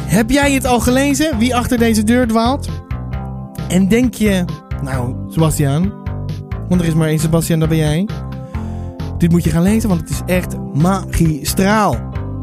[0.00, 1.38] heb jij het al gelezen?
[1.38, 2.68] Wie achter deze deur dwaalt?
[3.68, 4.44] En denk je,
[4.82, 5.92] nou, Sebastian,
[6.68, 8.08] want er is maar één Sebastian, dat ben jij.
[9.18, 11.96] Dit moet je gaan lezen, want het is echt magistraal.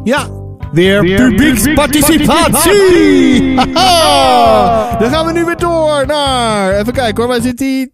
[0.04, 0.28] Ja,
[0.72, 3.56] Weer, Weer publieksparticipatie!
[3.74, 4.98] Haha!
[4.98, 6.74] Dan gaan we nu weer door naar...
[6.74, 7.90] Even kijken hoor, waar zit hij?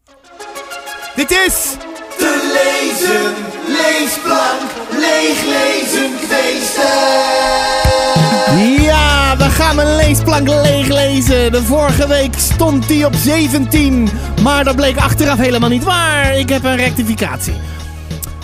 [1.16, 1.76] Dit is...
[2.18, 3.34] De lezen,
[3.68, 6.84] leesplank, leeglezen, kweesten.
[8.84, 11.52] Ja, we gaan mijn leesplank leeglezen.
[11.52, 14.10] De vorige week stond die op 17.
[14.42, 16.38] Maar dat bleek achteraf helemaal niet waar.
[16.38, 17.54] Ik heb een rectificatie.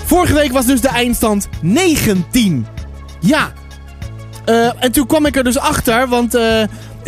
[0.06, 2.66] Vorige week was dus de eindstand 19.
[3.20, 3.52] Ja,
[4.80, 6.64] en toen kwam ik er dus achter, want uh,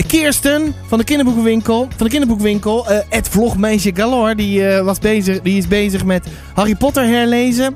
[0.08, 5.58] Kirsten van de kinderboekwinkel, van de kinderboekwinkel, uh, het vlogmeisje Galore, die, was bezig, die
[5.58, 7.76] is bezig met Harry Potter herlezen.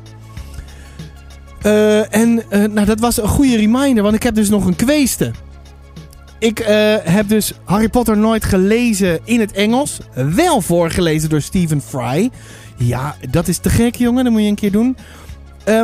[2.09, 5.31] en nou, dat was een goede reminder, want ik heb dus nog een kweeste.
[6.39, 6.57] Ik
[7.03, 9.97] heb dus Harry Potter nooit gelezen in het Engels.
[10.13, 12.29] Wel voorgelezen door Stephen Fry.
[12.77, 14.23] Ja, dat is te gek, jongen.
[14.23, 14.97] Dat moet je een keer doen.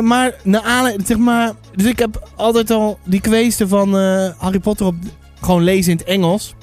[0.02, 4.86] Maar, naar zeg maar, dus ik heb altijd al die kweesten van uh, Harry Potter
[4.86, 4.94] op,
[5.40, 6.54] gewoon lezen in het Engels.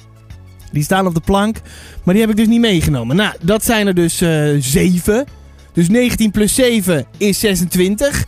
[0.72, 1.60] Die staan op de plank.
[2.02, 3.16] Maar die heb ik dus niet meegenomen.
[3.16, 5.24] Nou, dat zijn er dus uh, 7.
[5.72, 8.24] Dus 19 plus 7 is 26.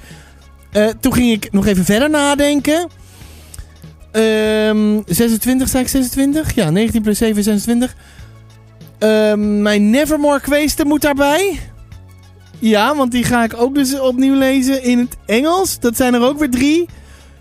[0.73, 2.89] Uh, toen ging ik nog even verder nadenken.
[4.13, 6.55] Um, 26, zei ik 26?
[6.55, 7.97] Ja, 19 plus 7 is 26.
[8.99, 11.61] Um, mijn Nevermore kweesten moet daarbij.
[12.59, 15.79] Ja, want die ga ik ook dus opnieuw lezen in het Engels.
[15.79, 16.89] Dat zijn er ook weer drie.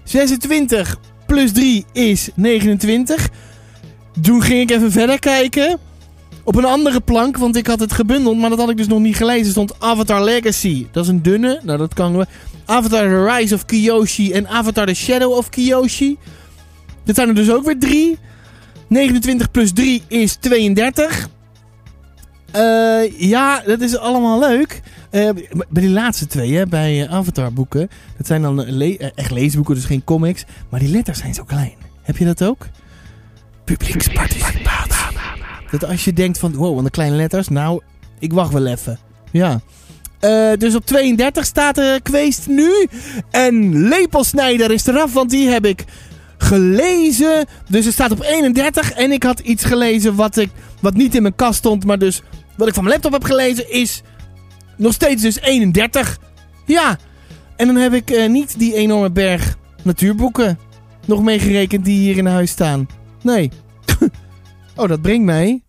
[0.04, 3.30] 26 plus 3 is 29.
[4.22, 5.80] Toen ging ik even verder kijken.
[6.44, 9.00] Op een andere plank, want ik had het gebundeld, maar dat had ik dus nog
[9.00, 9.52] niet gelezen.
[9.52, 10.88] stond Avatar Legacy.
[10.92, 11.60] Dat is een dunne.
[11.64, 12.26] Nou, dat kan we.
[12.66, 16.18] Avatar The Rise of Kyoshi en Avatar The Shadow of Kyoshi.
[17.04, 18.18] Dat zijn er dus ook weer drie.
[18.88, 21.30] 29 plus 3 is 32.
[22.56, 24.82] Uh, ja, dat is allemaal leuk.
[25.12, 25.30] Uh,
[25.70, 27.90] bij die laatste twee, hè, bij uh, Avatar boeken.
[28.18, 28.66] Dat zijn dan
[29.16, 30.46] echt leesboeken, dus geen comics.
[30.70, 31.74] Maar die letters zijn zo klein.
[32.02, 32.68] Heb je dat ook?
[33.64, 34.96] Publieksparticipatie.
[35.72, 37.48] Dat als je denkt van, wow, wat een kleine letters.
[37.48, 37.82] Nou,
[38.20, 39.00] ik wacht wel even.
[39.32, 39.62] Ja.
[40.20, 42.88] Eh, dus op 32 staat de Kweest nu.
[43.32, 45.84] En Lepelsnijder is eraf, want die heb ik
[46.38, 47.46] gelezen.
[47.70, 48.92] Dus het staat op 31.
[48.92, 52.22] En ik had iets gelezen wat, ik, wat niet in mijn kast stond, maar dus
[52.58, 54.02] wat ik van mijn laptop heb gelezen is
[54.78, 56.18] nog steeds dus 31.
[56.66, 56.98] Ja.
[57.56, 60.60] En dan heb ik eh, niet die enorme berg natuurboeken
[61.06, 62.88] nog meegerekend die hier in huis staan.
[63.22, 63.52] Nee.
[64.76, 65.64] oh, dat brengt mij.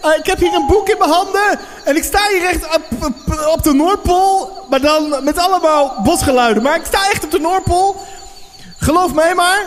[0.00, 1.58] Eh, ik heb hier een boek in mijn handen.
[1.84, 2.66] En ik sta hier echt
[3.52, 4.66] op, de Noordpool.
[4.70, 6.62] Maar dan met allemaal bosgeluiden.
[6.62, 7.96] Maar ik sta echt op de Noordpool.
[8.78, 9.66] Geloof mij maar.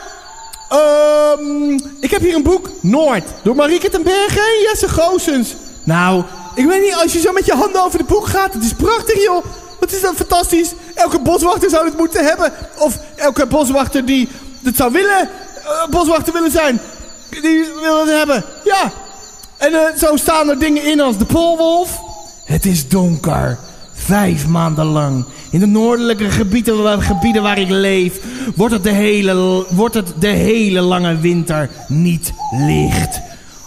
[0.69, 3.23] Ehm, ik heb hier een boek, Noord.
[3.43, 5.55] Door Marieke ten Berge en Jesse Goosens.
[5.83, 6.23] Nou,
[6.55, 8.53] ik weet niet, als je zo met je handen over het boek gaat.
[8.53, 9.45] Het is prachtig, joh.
[9.79, 10.73] Wat is dat fantastisch.
[10.93, 12.53] Elke boswachter zou het moeten hebben.
[12.77, 14.29] Of elke boswachter die
[14.63, 15.29] het zou willen,
[15.63, 16.81] eh, boswachter willen zijn.
[17.29, 18.45] Die wil het hebben.
[18.63, 18.91] Ja.
[19.61, 21.99] En eh, zo staan er dingen in als de poolwolf.
[22.45, 23.57] Het is donker.
[23.93, 25.25] Vijf maanden lang.
[25.51, 28.19] In de noordelijke gebieden, gebieden waar ik leef,
[28.55, 33.21] wordt het, de hele, wordt het de hele lange winter niet licht.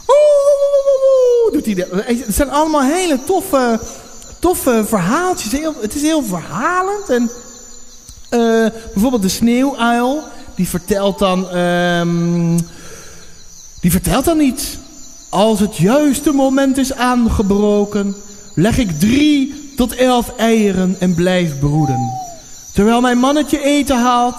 [0.07, 3.81] Oeh, doet hij Het zijn allemaal hele toffe,
[4.39, 5.53] toffe verhaaltjes.
[5.53, 7.09] Heel, het is heel verhalend.
[7.09, 7.31] En
[8.29, 10.23] eh, bijvoorbeeld de sneeuwuil,
[10.55, 11.51] die vertelt dan...
[11.51, 12.59] ehm,
[13.81, 14.77] die vertelt dan iets.
[15.35, 18.17] Als het juiste moment is aangebroken,
[18.55, 22.13] leg ik drie tot elf eieren en blijf broeden.
[22.73, 24.35] Terwijl mijn mannetje eten haalt,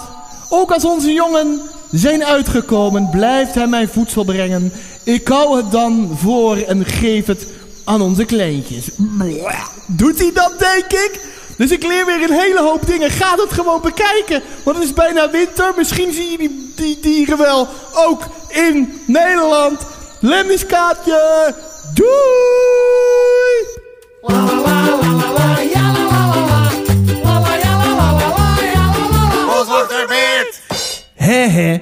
[0.48, 4.72] ook als onze jongen zijn uitgekomen, blijft hij mij voedsel brengen.
[5.02, 7.46] Ik kou het dan voor en geef het
[7.84, 8.88] aan onze kleintjes.
[9.86, 11.20] Doet hij dat, denk ik?
[11.56, 13.10] Dus ik leer weer een hele hoop dingen.
[13.10, 14.42] Ga dat gewoon bekijken.
[14.62, 15.72] Want het is bijna winter.
[15.76, 19.80] Misschien zie je die, die dieren wel ook in Nederland.
[20.20, 21.54] Lemniskaatje.
[21.94, 22.36] Doei!
[31.14, 31.80] He he,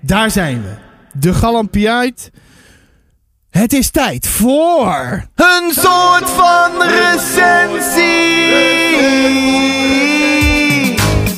[0.00, 0.74] daar zijn we.
[1.12, 2.30] De Galampiait.
[3.50, 8.06] Het is tijd voor een soort van recensie.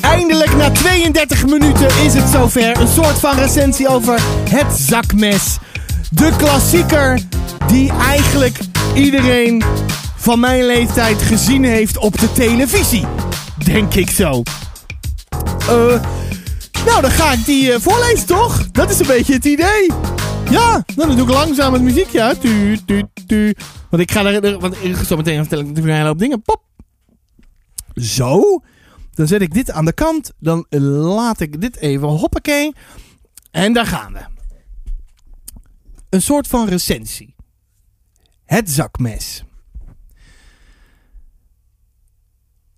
[0.01, 2.77] Eindelijk na 32 minuten is het zover.
[2.77, 5.57] Een soort van recensie over het zakmes.
[6.13, 7.21] De klassieker
[7.67, 8.57] die eigenlijk
[8.95, 9.63] iedereen
[10.15, 13.05] van mijn leeftijd gezien heeft op de televisie.
[13.65, 14.43] Denk ik zo.
[15.59, 16.03] Eh...
[16.85, 18.71] Nou, dan ga ik die eh, voorlezen, toch?
[18.71, 19.91] Dat is een beetje het idee.
[20.49, 22.41] Ja, dan doe ik langzaam het muziekje uit.
[22.41, 23.55] Tu, tu, tu.
[23.89, 24.59] Want ik ga er...
[24.59, 24.75] Want
[25.07, 26.41] zo meteen vertel ik natuurlijk een hele hoop dingen.
[26.41, 26.61] Pop.
[27.95, 28.61] Zo.
[29.13, 30.31] Dan zet ik dit aan de kant.
[30.39, 32.73] Dan laat ik dit even hoppakee.
[33.51, 34.40] En daar gaan we.
[36.11, 37.35] Een soort van recensie.
[38.45, 39.43] Het zakmes.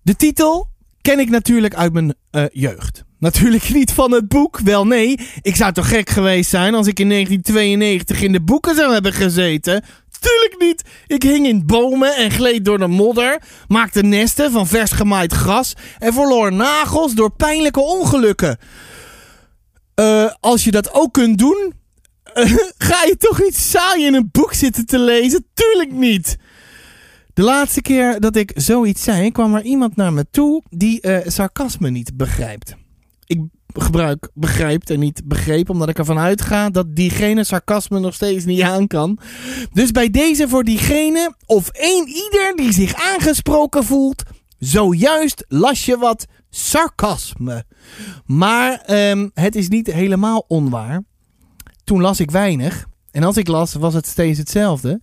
[0.02, 0.68] De titel
[1.00, 3.04] ken ik natuurlijk uit mijn eh, jeugd.
[3.18, 4.58] Natuurlijk niet van het boek.
[4.58, 8.74] Wel nee, ik zou toch gek geweest zijn als ik in 1992 in de boeken
[8.74, 9.84] zou hebben gezeten.
[10.20, 10.82] Tuurlijk niet.
[11.06, 15.74] Ik hing in bomen en gleed door de modder, maakte nesten van vers gemaaid gras
[15.98, 18.58] en verloor nagels door pijnlijke ongelukken.
[19.94, 21.72] Eh, als je dat ook kunt doen,
[22.88, 25.46] ga je toch niet saai in een boek zitten te lezen?
[25.54, 26.36] Tuurlijk niet.
[27.34, 31.30] De laatste keer dat ik zoiets zei, kwam er iemand naar me toe die eh,
[31.30, 32.76] sarcasme niet begrijpt.
[33.26, 33.40] Ik
[33.72, 38.62] gebruik begrijpt en niet begreep, omdat ik ervan uitga dat diegene sarcasme nog steeds niet
[38.62, 39.18] aan kan.
[39.72, 44.22] Dus bij deze voor diegene of één ieder die zich aangesproken voelt,
[44.58, 47.64] zojuist las je wat sarcasme.
[48.26, 51.02] Maar ehm, het is niet helemaal onwaar.
[51.84, 52.86] Toen las ik weinig.
[53.10, 55.00] En als ik las, was het steeds hetzelfde.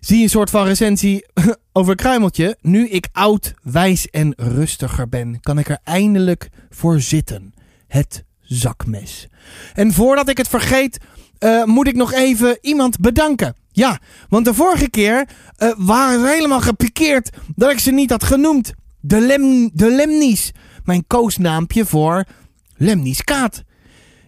[0.00, 1.26] Zie een soort van recensie
[1.72, 2.56] over Kruimeltje.
[2.60, 7.54] Nu ik oud, wijs en rustiger ben, kan ik er eindelijk voor zitten.
[7.86, 9.28] Het zakmes.
[9.74, 10.98] En voordat ik het vergeet,
[11.38, 13.54] eh, moet ik nog even iemand bedanken.
[13.70, 18.24] Ja, want de vorige keer eh, waren ze helemaal gepikeerd dat ik ze niet had
[18.24, 18.72] genoemd.
[19.00, 20.52] De, lem, de Lemnies.
[20.84, 22.24] Mijn koosnaampje voor
[22.76, 23.62] Lemnies Kaat.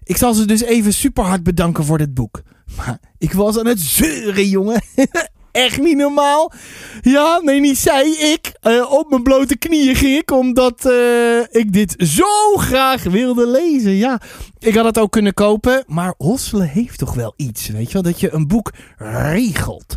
[0.06, 2.42] Ik zal ze dus even super hard bedanken voor dit boek.
[2.76, 4.82] Maar ik was aan het zeuren, jongen.
[5.52, 6.52] Echt niet normaal.
[7.00, 8.10] Ja, nee, niet zij.
[8.10, 8.52] Ik.
[8.60, 13.92] Eh, op mijn blote knieën ging ik, omdat eh, ik dit zo graag wilde lezen.
[13.92, 14.20] Ja,
[14.58, 15.84] ik had het ook kunnen kopen.
[15.86, 18.02] Maar hosselen heeft toch wel iets, weet je wel?
[18.02, 19.94] Dat je een boek regelt.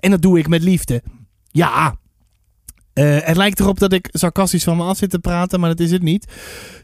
[0.00, 1.02] En dat doe ik met liefde.
[1.50, 1.96] Ja,
[2.92, 5.80] Eh, het lijkt erop dat ik sarcastisch van me af zit te praten, maar dat
[5.80, 6.26] is het niet.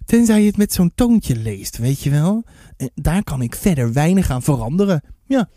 [0.05, 2.45] Tenzij je het met zo'n toontje leest, weet je wel.
[2.77, 5.03] En daar kan ik verder weinig aan veranderen.
[5.25, 5.49] Ja.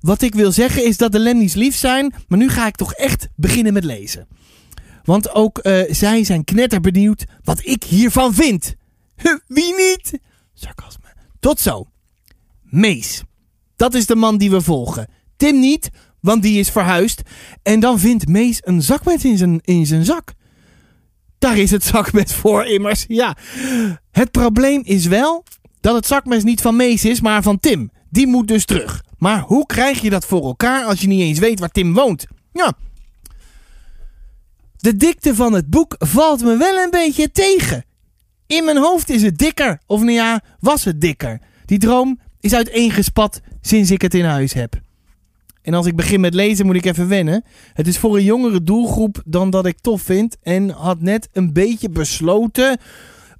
[0.00, 2.92] Wat ik wil zeggen is dat de Lemnies lief zijn, maar nu ga ik toch
[2.92, 4.26] echt beginnen met lezen.
[5.02, 8.74] Want ook eh, zij zijn knetterbenieuwd wat ik hiervan vind.
[9.46, 10.20] Wie niet?
[10.54, 11.14] Sarcasme.
[11.40, 11.86] Tot zo.
[12.62, 13.22] Mees.
[13.76, 15.08] Dat is de man die we volgen.
[15.36, 15.90] Tim niet,
[16.22, 17.22] want die is verhuisd.
[17.62, 20.32] En dan vindt Mees een zakmes in zijn, in zijn zak.
[21.38, 23.04] Daar is het zakmes voor immers.
[23.08, 23.36] Ja.
[24.10, 25.44] Het probleem is wel
[25.80, 27.90] dat het zakmes niet van Mees is, maar van Tim.
[28.10, 29.04] Die moet dus terug.
[29.18, 32.26] Maar hoe krijg je dat voor elkaar als je niet eens weet waar Tim woont?
[32.52, 32.72] Ja.
[34.76, 37.84] De dikte van het boek valt me wel een beetje tegen.
[38.46, 39.80] In mijn hoofd is het dikker.
[39.86, 41.40] Of nou ja, was het dikker.
[41.64, 44.80] Die droom is uiteengespat sinds ik het in huis heb.
[45.62, 47.44] En als ik begin met lezen moet ik even wennen.
[47.72, 50.36] Het is voor een jongere doelgroep dan dat ik tof vind.
[50.42, 52.78] En had net een beetje besloten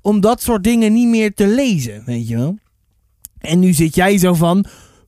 [0.01, 2.03] om dat soort dingen niet meer te lezen.
[2.07, 2.59] Weet je wel?
[3.39, 4.67] En nu zit jij zo van...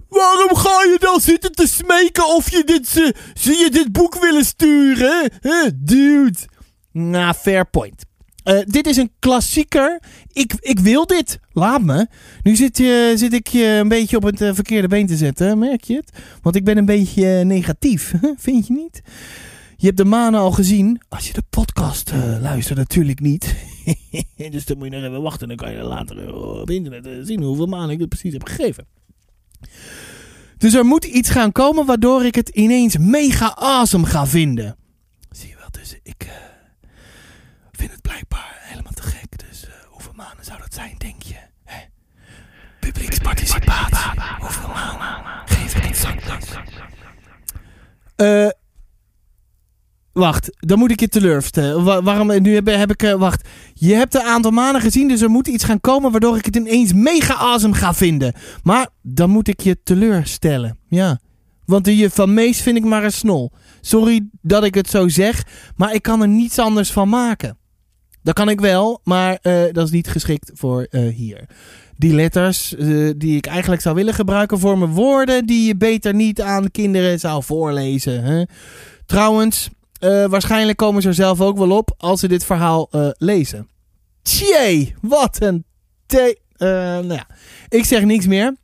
[0.08, 2.88] Waarom ga je dan zitten te smeken of je dit,
[3.34, 5.30] zie je dit boek willen sturen?
[5.40, 6.38] Huh, dude.
[6.92, 8.04] Nou, fair point.
[8.44, 10.00] Eh, dit is een klassieker.
[10.32, 11.38] Ik, ik wil dit.
[11.52, 12.06] Laat me.
[12.42, 15.58] Nu zit, je, zit ik je een beetje op het eh, verkeerde been te zetten.
[15.58, 16.12] Merk je het?
[16.42, 18.14] Want ik ben een beetje eh, negatief.
[18.36, 19.02] Vind je niet?
[19.76, 21.00] Je hebt de manen al gezien.
[21.08, 23.54] Als je de podcast eh, luistert, natuurlijk niet.
[24.50, 25.48] dus dan moet je nog even wachten.
[25.48, 28.86] Dan kan je later op internet zien hoeveel manen ik het precies heb gegeven.
[30.58, 34.76] Dus er moet iets gaan komen waardoor ik het ineens mega awesome ga vinden.
[35.30, 36.28] Zie je wel, dus ik
[37.76, 39.48] vind het blijkbaar helemaal te gek.
[39.48, 41.36] Dus eh, hoeveel maanden zou dat zijn, denk je?
[41.64, 41.78] Hè?
[42.80, 44.20] Publieksparticipatie.
[44.40, 45.24] Hoeveel maanden?
[45.44, 46.60] Geef exact
[48.16, 48.48] Eh...
[50.12, 51.84] Wacht, dan moet ik je teleurstellen.
[51.84, 52.42] Wa- waarom?
[52.42, 53.02] Nu heb, heb ik.
[53.02, 53.48] eh, wacht.
[53.72, 56.56] Je hebt een aantal maanden gezien, dus er moet iets gaan komen waardoor ik het
[56.56, 58.32] ineens mega awesome ga vinden.
[58.62, 60.78] Maar dan moet ik je teleurstellen.
[60.88, 61.18] Ja.
[61.64, 63.52] Want juf van Mees vind ik maar een snol.
[63.80, 65.46] Sorry dat ik het zo zeg,
[65.76, 67.58] maar ik kan er niets anders van maken.
[68.24, 71.44] Dat kan ik wel, maar eh, dat is niet geschikt voor eh, hier.
[71.96, 76.14] Die letters eh, die ik eigenlijk zou willen gebruiken voor mijn woorden, die je beter
[76.14, 78.22] niet aan kinderen zou voorlezen.
[78.22, 78.44] Hè?
[79.06, 79.68] Trouwens,
[80.28, 83.68] waarschijnlijk komen ze er zelf ook wel op als ze dit verhaal lezen.
[84.22, 85.64] Tjee, wat een
[86.06, 86.38] te...
[86.58, 87.26] nou ja,
[87.68, 88.56] ik zeg niks meer.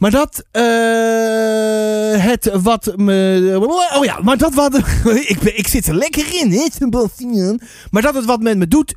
[0.00, 3.56] Maar dat, eh, het wat me,
[3.96, 4.74] oh ja, maar dat wat,
[5.32, 7.60] ik, ik zit er lekker in, hè, Sebastian.
[7.90, 8.94] Maar dat het wat met me doet,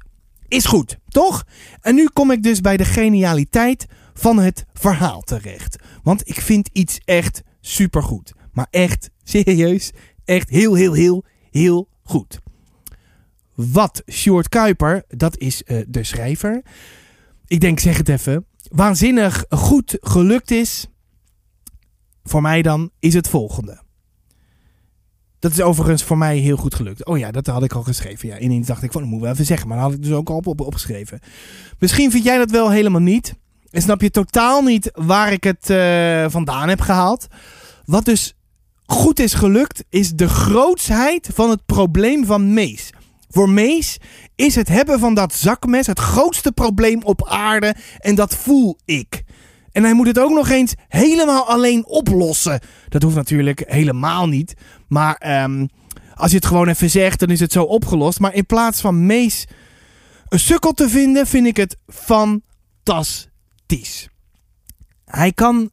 [0.48, 1.44] is goed, toch?
[1.82, 5.76] En nu kom ik dus bij de genialiteit van het verhaal terecht.
[6.04, 8.34] Want ik vind iets echt supergoed.
[8.54, 9.92] Maar echt, serieus,
[10.26, 12.40] echt heel, heel, heel, heel goed.
[13.56, 16.62] Wat Sjoerd Kuiper, dat is eh, de schrijver.
[17.48, 18.46] Ik denk, zeg het even.
[18.70, 20.88] Waanzinnig goed gelukt is.
[22.24, 23.82] Voor mij dan is het volgende.
[25.40, 27.06] Dat is overigens voor mij heel goed gelukt.
[27.06, 28.28] Oh ja, dat had ik al geschreven.
[28.28, 29.68] Ja, ineens dacht ik van, dat moeten we even zeggen.
[29.68, 31.20] Maar dat had ik dus ook al op, opgeschreven.
[31.80, 33.34] Misschien vind jij dat wel helemaal niet.
[33.70, 37.28] En snap je totaal niet waar ik het eh, vandaan heb gehaald.
[37.86, 38.34] Wat dus
[38.86, 42.90] goed is gelukt, is de grootsheid van het probleem van Mees.
[43.30, 43.98] Voor Mees
[44.36, 47.76] is het hebben van dat zakmes het grootste probleem op aarde.
[47.98, 49.23] En dat voel ik.
[49.74, 52.60] En hij moet het ook nog eens helemaal alleen oplossen.
[52.90, 54.54] Dat hoeft natuurlijk helemaal niet.
[54.88, 55.66] Maar ehm,
[56.14, 58.20] als je het gewoon even zegt, dan is het zo opgelost.
[58.20, 59.48] Maar in plaats van Mees
[60.28, 63.20] een sukkel te vinden, vind ik het fantastisch.
[65.06, 65.72] Hij kan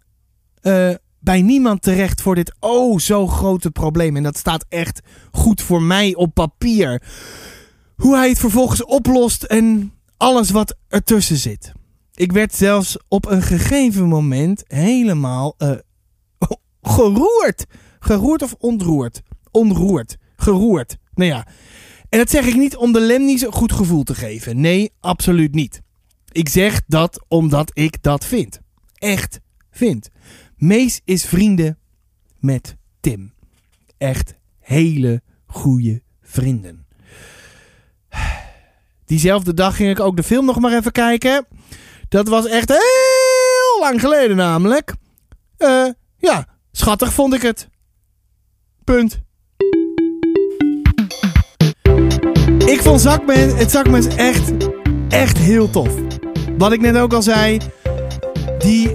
[0.61, 4.17] eh, bij niemand terecht voor dit oh zo grote probleem.
[4.17, 5.01] En dat staat echt
[5.33, 7.03] goed voor mij op papier.
[7.97, 11.73] Hoe hij het vervolgens oplost en alles wat ertussen zit.
[12.21, 15.71] Ik werd zelfs op een gegeven moment helemaal eh,
[16.83, 17.67] geroerd.
[17.99, 19.23] Geroerd of ontroerd?
[19.51, 20.17] Onroerd.
[20.37, 20.97] Geroerd.
[21.15, 21.47] Nou ja.
[22.09, 24.61] En dat zeg ik niet om de Lemnies een goed gevoel te geven.
[24.61, 25.83] Nee, absoluut niet.
[26.33, 28.61] Ik zeg dat omdat ik dat vind.
[28.95, 29.41] Echt
[29.71, 30.09] vind.
[30.57, 31.79] Mees is vrienden
[32.39, 33.33] met Tim.
[33.99, 36.87] Echt hele goede vrienden.
[39.07, 41.47] Diezelfde dag ging ik ook de film nog maar even kijken.
[42.11, 44.95] Dat was echt heel lang geleden namelijk.
[45.57, 45.87] Eh,
[46.17, 47.69] ja, schattig vond ik het.
[48.85, 49.21] Punt.
[52.67, 54.53] Ik vond zakmes, het zakmes echt,
[55.09, 55.89] echt heel tof.
[56.59, 57.61] Wat ik net ook al zei.
[58.59, 58.95] Die,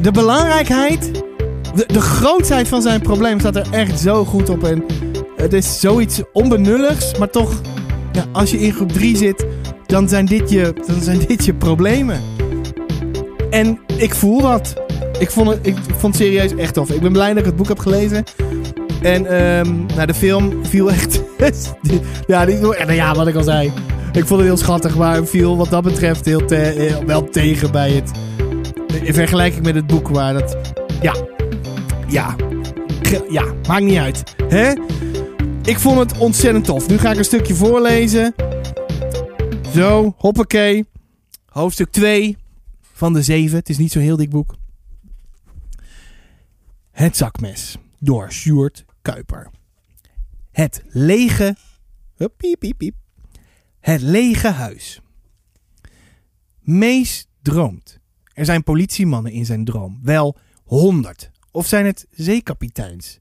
[0.00, 1.12] de belangrijkheid,
[1.74, 4.64] de, de grootheid van zijn probleem staat er echt zo goed op.
[4.64, 4.84] En
[5.36, 7.60] Het is zoiets onbenulligs, maar toch,
[8.12, 9.46] ja, als je in groep 3 zit,
[9.86, 12.33] dan zijn, dit je, dan zijn dit je problemen.
[13.54, 14.74] En ik voel dat.
[15.18, 16.90] Ik vond het, ik vond het serieus echt tof.
[16.90, 18.24] Ik ben blij dat ik het boek heb gelezen.
[19.02, 21.22] En ehm nou, de film viel echt.
[22.26, 23.72] ja, die, ja, wat ik al zei.
[24.12, 27.90] Ik vond het heel schattig, maar viel wat dat betreft heel heel- wel tegen bij
[27.90, 28.10] het.
[29.02, 30.56] In vergelijking met het boek, waar dat.
[31.02, 31.14] Ja.
[32.08, 32.36] Ja.
[33.28, 34.22] Ja, maakt niet uit.
[34.48, 34.72] Hè?
[35.64, 36.88] Ik vond het ontzettend tof.
[36.88, 38.34] Nu ga ik een stukje voorlezen.
[39.74, 40.84] Zo, hoppakee.
[41.46, 42.36] Hoofdstuk 2
[43.04, 43.58] van de 7.
[43.58, 44.56] Het is niet zo'n heel dik boek.
[46.90, 49.50] Het zakmes door Sjoerd Kuiper.
[50.50, 51.56] Het lege.
[52.16, 52.94] Piep, piep, piep.
[53.80, 55.00] Het lege huis.
[56.60, 57.98] Mees droomt.
[58.32, 60.00] Er zijn politiemannen in zijn droom.
[60.02, 61.30] Wel honderd.
[61.50, 63.20] Of zijn het zeekapiteins?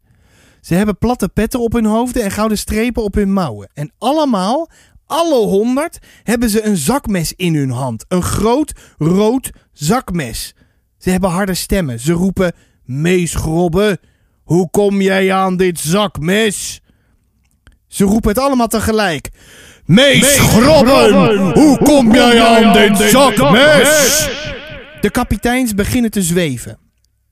[0.62, 3.70] Ze hebben platte petten op hun hoofden en gouden strepen op hun mouwen.
[3.74, 4.70] En allemaal,
[5.06, 8.06] alle honderd, hebben ze een zakmes in hun hand.
[8.08, 10.56] Een groot rood zakmes.
[10.98, 12.00] Ze hebben harde stemmen.
[12.00, 14.00] Ze roepen: Mees Grobbe,
[14.44, 16.82] hoe kom jij aan dit zakmes?
[17.88, 19.30] Ze roepen het allemaal tegelijk.
[19.86, 24.30] Mees Grobben, hoe kom jij aan dit zakmes?
[25.02, 26.78] De kapiteins beginnen te zweven.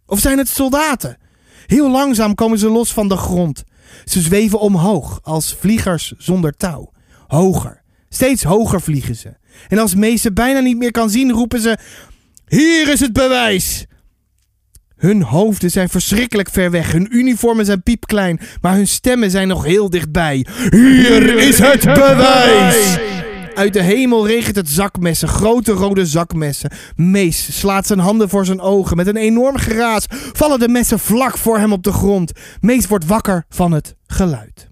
[0.05, 1.17] Of zijn het soldaten?
[1.65, 3.63] Heel langzaam komen ze los van de grond.
[4.05, 6.91] Ze zweven omhoog als vliegers zonder touw.
[7.31, 9.33] Hoger, steeds hoger vliegen ze.
[9.67, 11.77] En als Mees ze bijna niet meer kan zien, roepen ze:
[12.47, 13.85] Hier is het bewijs!
[14.95, 16.91] Hun hoofden zijn verschrikkelijk ver weg.
[16.91, 20.45] Hun uniformen zijn piepklein, maar hun stemmen zijn nog heel dichtbij.
[20.69, 22.97] Hier is het bewijs!
[23.55, 26.71] Uit de hemel regent het zakmessen, grote rode zakmessen.
[26.95, 28.97] Mees slaat zijn handen voor zijn ogen.
[28.97, 32.31] Met een enorm geraas vallen de messen vlak voor hem op de grond.
[32.59, 34.69] Mees wordt wakker van het geluid.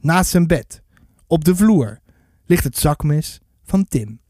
[0.00, 0.82] Naast zijn bed,
[1.28, 2.00] op de vloer,
[2.46, 4.20] ligt het zakmes van Tim.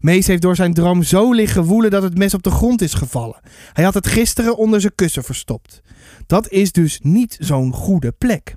[0.00, 2.94] Mees heeft door zijn droom zo liggen woelen dat het mes op de grond is
[2.94, 3.40] gevallen.
[3.72, 5.82] Hij had het gisteren onder zijn kussen verstopt.
[6.26, 8.56] Dat is dus niet zo'n goede plek.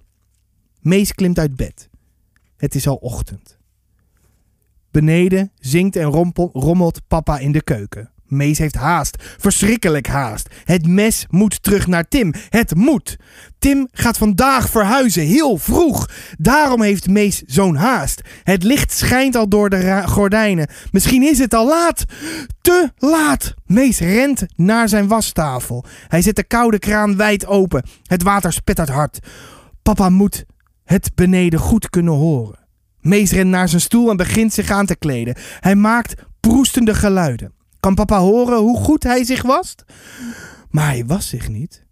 [0.82, 1.90] Mees klimt uit bed.
[2.58, 3.58] Het is al ochtend.
[4.92, 6.10] Beneden zingt en
[6.54, 8.12] rommelt papa in de keuken.
[8.30, 10.50] Mees heeft haast, verschrikkelijk haast.
[10.64, 12.34] Het mes moet terug naar Tim.
[12.50, 13.18] Het moet.
[13.60, 16.10] Tim gaat vandaag verhuizen, heel vroeg.
[16.38, 18.22] Daarom heeft Mees zo'n haast.
[18.44, 20.70] Het licht schijnt al door de gordijnen.
[20.92, 22.04] Misschien is het al laat.
[22.62, 23.54] Te laat.
[23.66, 25.86] Mees rent naar zijn wastafel.
[26.08, 27.84] Hij zet de koude kraan wijd open.
[28.04, 29.20] Het water spettert hard.
[29.84, 30.46] Papa moet
[30.84, 32.60] het beneden goed kunnen horen.
[33.00, 35.36] Mees rent naar zijn stoel en begint zich aan te kleden.
[35.60, 37.54] Hij maakt proestende geluiden.
[37.80, 39.84] Kan papa horen hoe goed hij zich wast?
[40.70, 41.88] Maar hij was zich niet.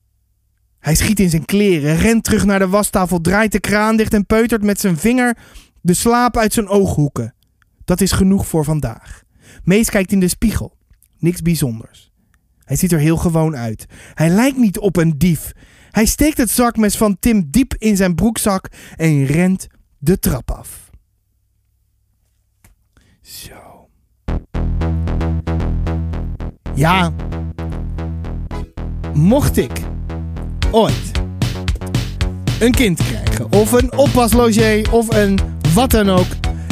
[0.79, 4.25] Hij schiet in zijn kleren, rent terug naar de wastafel, draait de kraan dicht en
[4.25, 5.37] peutert met zijn vinger
[5.81, 7.33] de slaap uit zijn ooghoeken.
[7.85, 9.23] Dat is genoeg voor vandaag.
[9.63, 10.77] Mees kijkt in de spiegel.
[11.19, 12.11] Niks bijzonders.
[12.63, 13.85] Hij ziet er heel gewoon uit.
[14.13, 15.51] Hij lijkt niet op een dief.
[15.91, 19.67] Hij steekt het zakmes van Tim diep in zijn broekzak en rent
[19.97, 20.86] de trap af.
[26.77, 27.11] Ja.
[29.13, 29.71] Mocht ik
[30.71, 31.11] ooit
[32.59, 35.39] een kind krijgen, of een oppaslogé, of een
[35.73, 36.25] wat dan ook,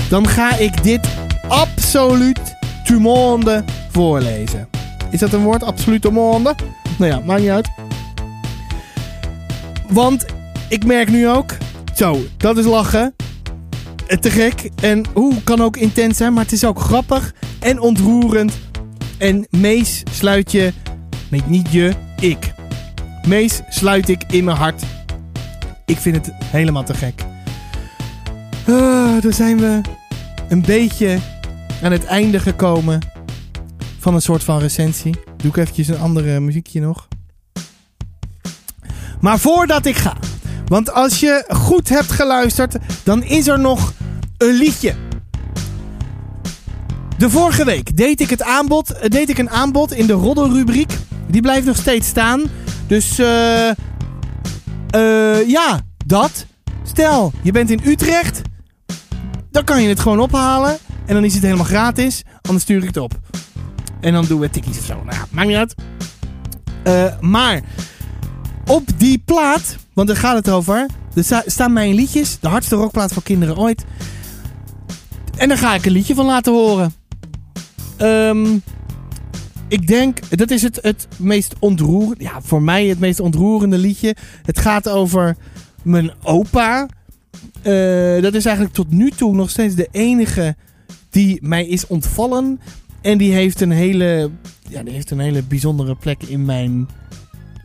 [0.09, 1.07] dan ga ik dit
[1.47, 2.39] absoluut
[2.83, 4.67] tu monde voorlezen.
[5.09, 5.63] Is dat een woord?
[5.63, 6.55] Absoluut tu monde?
[6.97, 7.69] Nou ja, maakt niet uit.
[9.89, 10.25] Want
[10.69, 11.51] ik merk nu ook,
[11.95, 13.15] zo, dat is lachen.
[14.07, 14.69] Eh, Te gek.
[14.81, 18.53] En hoe kan ook intens zijn, maar het is ook grappig en ontroerend.
[19.17, 20.73] En Mees sluit je,
[21.29, 22.53] nee niet je, ik.
[23.27, 24.83] Mees sluit ik in mijn hart.
[25.85, 27.23] Ik vind het helemaal te gek.
[28.67, 29.81] Ah, dan zijn we
[30.49, 31.19] een beetje
[31.83, 32.99] aan het einde gekomen
[33.99, 35.15] van een soort van recensie.
[35.37, 37.07] Doe ik eventjes een andere muziekje nog.
[39.21, 40.17] Maar voordat ik ga,
[40.67, 43.93] want als je goed hebt geluisterd, dan is er nog
[44.37, 45.04] een liedje.
[47.17, 50.97] De vorige week deed ik, het aanbod, eh, deed ik een aanbod in de roddelrubriek.
[51.27, 52.41] Die blijft nog steeds staan.
[52.87, 53.69] Dus eh
[54.89, 56.45] eh, ja, dat.
[56.83, 58.41] Stel, je bent in Utrecht.
[59.51, 60.77] Dan kan je het gewoon ophalen.
[61.05, 62.23] En dan is het helemaal gratis.
[62.41, 63.13] Anders stuur ik het op.
[64.01, 65.03] En dan doen we tikkies of zo.
[65.03, 65.75] Nou maakt niet uit.
[66.83, 67.61] Eh, maar
[68.65, 70.85] op die plaat, want daar gaat het over.
[71.13, 72.37] Er sta- staan mijn liedjes.
[72.39, 73.85] De hardste rockplaat voor kinderen ooit.
[75.37, 76.93] En daar ga ik een liedje van laten horen.
[77.97, 78.57] Ehm,
[79.67, 82.23] ik denk, dat is het, het meest ontroerende.
[82.23, 84.15] Ja, voor mij het meest ontroerende liedje.
[84.43, 85.35] Het gaat over
[85.83, 86.87] mijn opa.
[87.61, 90.55] Eh, dat is eigenlijk tot nu toe nog steeds de enige
[91.09, 92.59] die mij is ontvallen.
[93.01, 94.31] En die heeft een hele,
[94.69, 96.87] ja, die heeft een hele bijzondere plek in mijn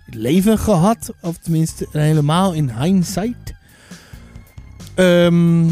[0.06, 1.12] leven gehad.
[1.20, 3.54] Of tenminste, helemaal in hindsight.
[4.94, 5.68] Ehm,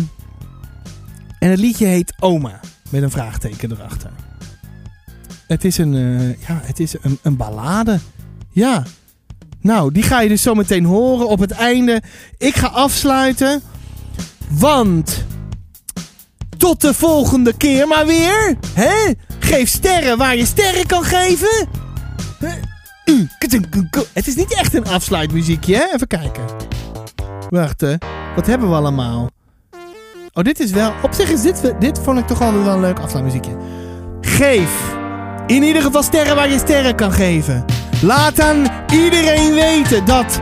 [1.38, 2.60] en het liedje heet Oma.
[2.90, 4.10] Met een vraagteken erachter.
[5.48, 7.98] Het is een, eh, ja, het is een, een ballade.
[8.50, 8.82] Ja.
[9.60, 12.02] Nou, die ga je dus zo meteen horen op het einde.
[12.38, 13.62] Ik ga afsluiten.
[14.48, 15.24] Want
[16.56, 18.56] tot de volgende keer maar weer.
[18.74, 19.12] Hè?
[19.38, 21.68] Geef sterren waar je sterren kan geven.
[24.12, 25.90] Het is niet echt een afsluitmuziekje?
[25.94, 26.44] Even kijken.
[27.48, 27.94] Wacht, hè.
[28.34, 29.30] Wat hebben we allemaal?
[30.32, 30.92] Oh, dit is wel...
[31.02, 31.74] Op zich is dit...
[31.80, 33.56] Dit vond ik toch altijd wel een leuk afsluitmuziekje.
[34.20, 34.97] Geef
[35.48, 37.64] in ieder geval sterren waar je sterren kan geven.
[38.02, 40.40] Laat aan iedereen weten dat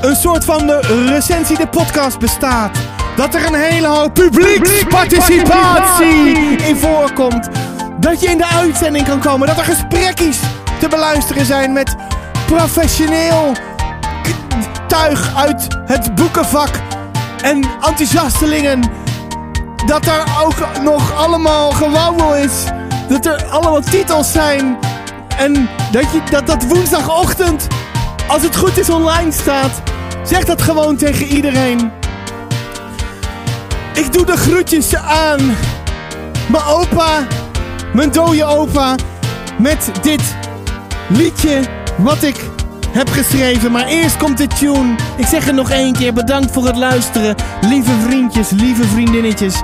[0.00, 2.78] een soort van de recensie de podcast bestaat.
[3.16, 7.48] Dat er een hele hoop publieksparticipatie in voorkomt.
[8.00, 9.46] Dat je in de uitzending kan komen.
[9.46, 10.38] Dat er gesprekjes
[10.80, 11.96] te beluisteren zijn met
[12.46, 13.52] professioneel
[14.88, 16.70] tuig uit het boekenvak.
[17.42, 18.90] En enthousiastelingen.
[19.86, 22.64] Dat er ook nog allemaal gewauwel is.
[23.14, 24.78] Dat er allemaal titels zijn.
[25.36, 27.66] En dat, je, dat dat woensdagochtend,
[28.28, 29.82] als het goed is, online staat.
[30.22, 31.92] Zeg dat gewoon tegen iedereen.
[33.92, 35.40] Ik doe de groetjes aan
[36.48, 37.26] mijn opa,
[37.92, 38.94] mijn dode opa,
[39.58, 40.22] met dit
[41.08, 41.60] liedje
[41.96, 42.36] wat ik
[42.94, 43.72] heb geschreven.
[43.72, 44.94] Maar eerst komt de tune.
[45.16, 46.12] Ik zeg het nog één keer.
[46.12, 47.34] Bedankt voor het luisteren.
[47.60, 49.60] Lieve vriendjes, lieve vriendinnetjes.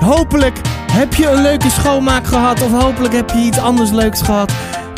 [0.00, 0.60] Hopelijk
[0.92, 2.62] heb je een leuke schoonmaak gehad.
[2.62, 4.52] Of hopelijk heb je iets anders leuks gehad.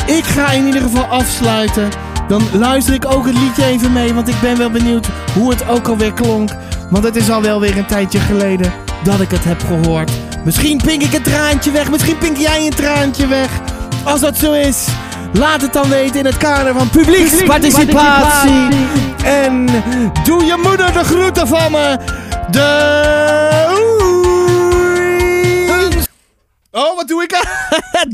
[0.05, 1.89] Ik ga in ieder geval afsluiten.
[2.27, 4.13] Dan luister ik ook het liedje even mee.
[4.13, 6.49] Want ik ben wel benieuwd hoe het ook alweer klonk.
[6.89, 8.73] Want het is al wel weer een tijdje geleden
[9.03, 10.11] dat ik het heb gehoord.
[10.43, 11.91] Misschien pink ik een traantje weg.
[11.91, 13.49] Misschien pink jij een traantje weg.
[14.03, 14.87] Als dat zo is,
[15.33, 18.67] laat het dan weten in het kader van publieksparticipatie.
[19.23, 19.65] En
[20.23, 21.97] doe je moeder de groeten van me.
[22.51, 22.95] De...
[26.71, 27.29] Oh, wat doe ik?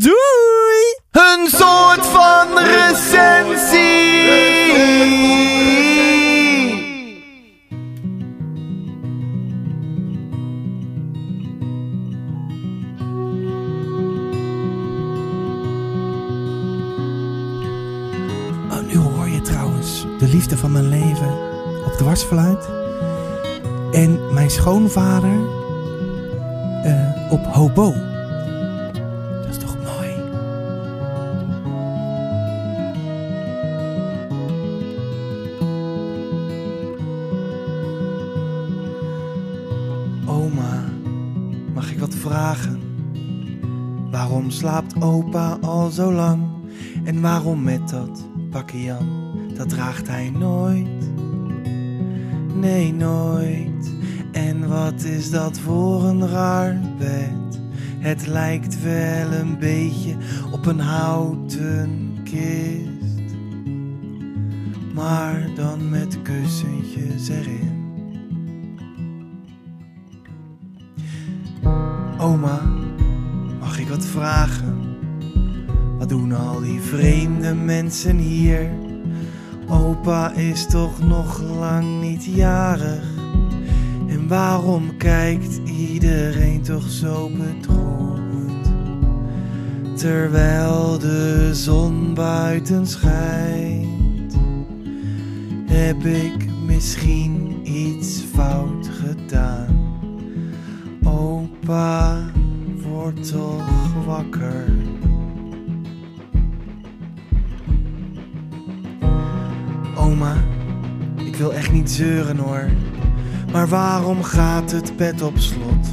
[0.05, 0.97] Doei!
[1.11, 3.93] Een soort van recensie.
[20.34, 21.34] Liefde van mijn leven
[21.86, 22.69] op dwarsfluit.
[23.91, 25.39] En mijn schoonvader
[26.84, 27.93] eh, op hobo.
[29.41, 30.09] Dat is toch mooi?
[40.25, 40.84] Oma,
[41.73, 42.81] mag ik wat vragen?
[44.11, 46.41] Waarom slaapt opa al zo lang?
[47.03, 49.22] En waarom met dat pakje Jan?
[49.55, 51.11] Dat draagt hij nooit.
[52.55, 53.91] Nee, nooit.
[54.31, 57.61] En wat is dat voor een raar bed?
[57.99, 60.15] Het lijkt wel een beetje
[60.51, 63.35] op een houten kist.
[64.93, 67.81] Maar dan met kussentjes erin.
[72.17, 72.61] Oma,
[73.59, 74.81] mag ik wat vragen?
[75.97, 78.82] Wat doen al die vreemde mensen hier?
[79.74, 83.03] Opa is toch nog lang niet jarig?
[84.07, 88.71] En waarom kijkt iedereen toch zo bedroefd?
[89.95, 94.38] Terwijl de zon buiten schijnt,
[95.65, 99.97] heb ik misschien iets fout gedaan.
[101.03, 102.17] Opa,
[102.82, 104.72] word toch wakker.
[111.43, 112.69] Wil echt niet zeuren hoor.
[113.51, 115.87] Maar waarom gaat het bed op slot?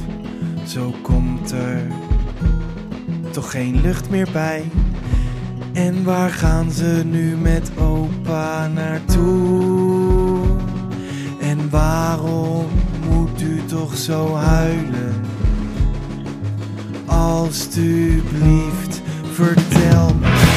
[0.67, 1.81] Zo komt er
[3.31, 4.63] toch geen lucht meer bij.
[5.73, 10.39] En waar gaan ze nu met opa naartoe?
[11.41, 12.65] En waarom
[13.09, 15.13] moet u toch zo huilen?
[17.05, 20.50] Alsjeblieft, vertel me.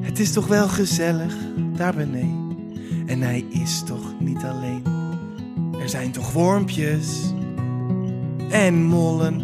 [0.00, 1.34] Het is toch wel gezellig
[1.76, 2.46] daar beneden.
[3.06, 4.82] En hij is toch niet alleen.
[5.80, 7.32] Er zijn toch wormpjes.
[8.50, 9.42] En mollen.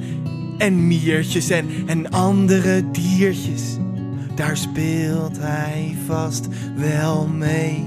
[0.58, 3.76] En miertjes en, en andere diertjes.
[4.34, 7.84] Daar speelt hij vast wel mee.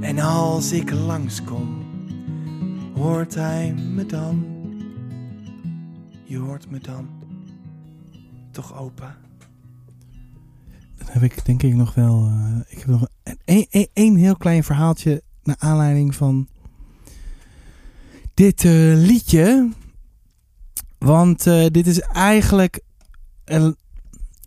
[0.00, 1.82] En als ik langskom,
[2.94, 4.44] hoort hij me dan.
[6.24, 7.17] Je hoort me dan.
[8.62, 9.16] Opa?
[10.98, 12.26] Dan heb ik denk ik nog wel.
[12.26, 13.06] eh, ik heb nog
[13.44, 16.48] één een, een heel klein verhaaltje naar aanleiding van
[18.34, 19.68] dit eh, liedje.
[20.98, 22.80] Want eh, dit is eigenlijk
[23.44, 23.76] een-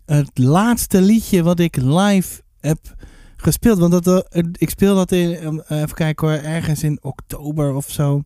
[0.06, 2.78] het laatste liedje wat ik live heb
[3.36, 3.78] gespeeld.
[3.78, 8.22] Want dat, ik speel dat in, even kijken hoor, ergens in oktober of zo.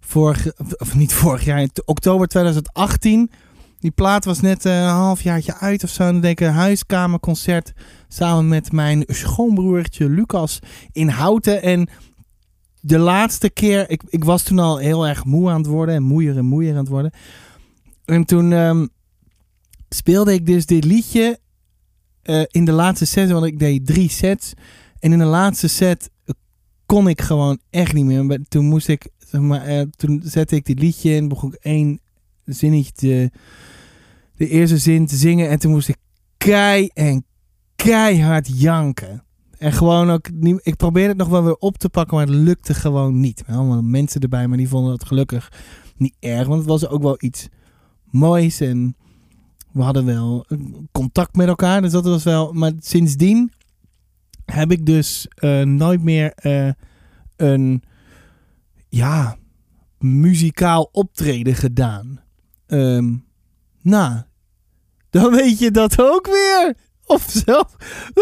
[0.00, 3.30] Vorig, of niet vorig jaar, oktober 2018.
[3.80, 6.02] Die plaat was net eh, een halfjaartje uit of zo.
[6.02, 7.72] En dan deed ik een huiskamerconcert
[8.08, 10.58] samen met mijn schoonbroertje Lucas
[10.92, 11.62] in Houten.
[11.62, 11.88] En
[12.80, 15.94] de laatste keer, ik, ik was toen al heel erg moe aan het worden.
[15.94, 17.12] En moeier en moeier aan het worden.
[18.04, 18.86] En toen ehm,
[19.88, 21.38] speelde ik dus dit liedje
[22.22, 23.30] eh, in de laatste set.
[23.30, 24.52] Want ik deed drie sets.
[24.98, 26.10] En in de laatste set
[26.86, 28.40] kon ik gewoon echt niet meer.
[28.48, 31.28] Toen moest ik, zeg maar, eh, toen zette ik dit liedje in.
[31.28, 32.00] Begon ik één
[32.52, 33.30] zinnetje
[34.36, 35.48] de eerste zin te zingen.
[35.48, 35.96] En toen moest ik
[36.36, 37.24] kei en
[37.76, 39.22] keihard janken.
[39.58, 40.28] En gewoon ook,
[40.62, 43.42] ik probeerde het nog wel weer op te pakken, maar het lukte gewoon niet.
[43.46, 45.52] Allemaal mensen erbij, maar die vonden het gelukkig
[45.96, 46.46] niet erg.
[46.46, 47.48] Want het was ook wel iets
[48.04, 48.96] moois en
[49.72, 50.46] we hadden wel
[50.92, 51.82] contact met elkaar.
[51.82, 53.52] Dus dat was wel, maar sindsdien
[54.44, 56.70] heb ik dus eh, nooit meer eh,
[57.36, 57.82] een,
[58.88, 59.36] ja,
[59.98, 62.20] muzikaal optreden gedaan.
[63.82, 64.22] Nou,
[65.10, 66.74] dan weet je dat ook weer.
[67.08, 67.76] Of zelf.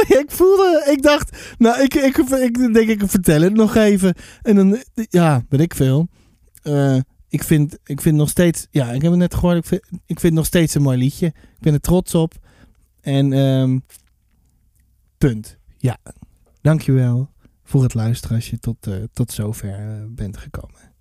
[0.08, 4.14] Ik voelde, ik dacht, nou, ik, ik, ik, denk ik vertel het nog even.
[4.42, 6.08] En dan, ja, weet ik veel.
[6.62, 9.82] Eh, ik vind, ik vind nog steeds, ja, ik heb het net gehoord, ik vind,
[10.06, 11.26] ik vind nog steeds een mooi liedje.
[11.26, 12.34] Ik ben er trots op.
[13.00, 13.78] En, ehm,
[15.18, 15.58] punt.
[15.76, 15.98] Ja,
[16.60, 17.30] dankjewel
[17.64, 20.94] voor het luisteren als je tot, eh, tot zover eh, bent gekomen.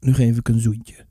[0.00, 1.06] Nu geef ik een zoentje.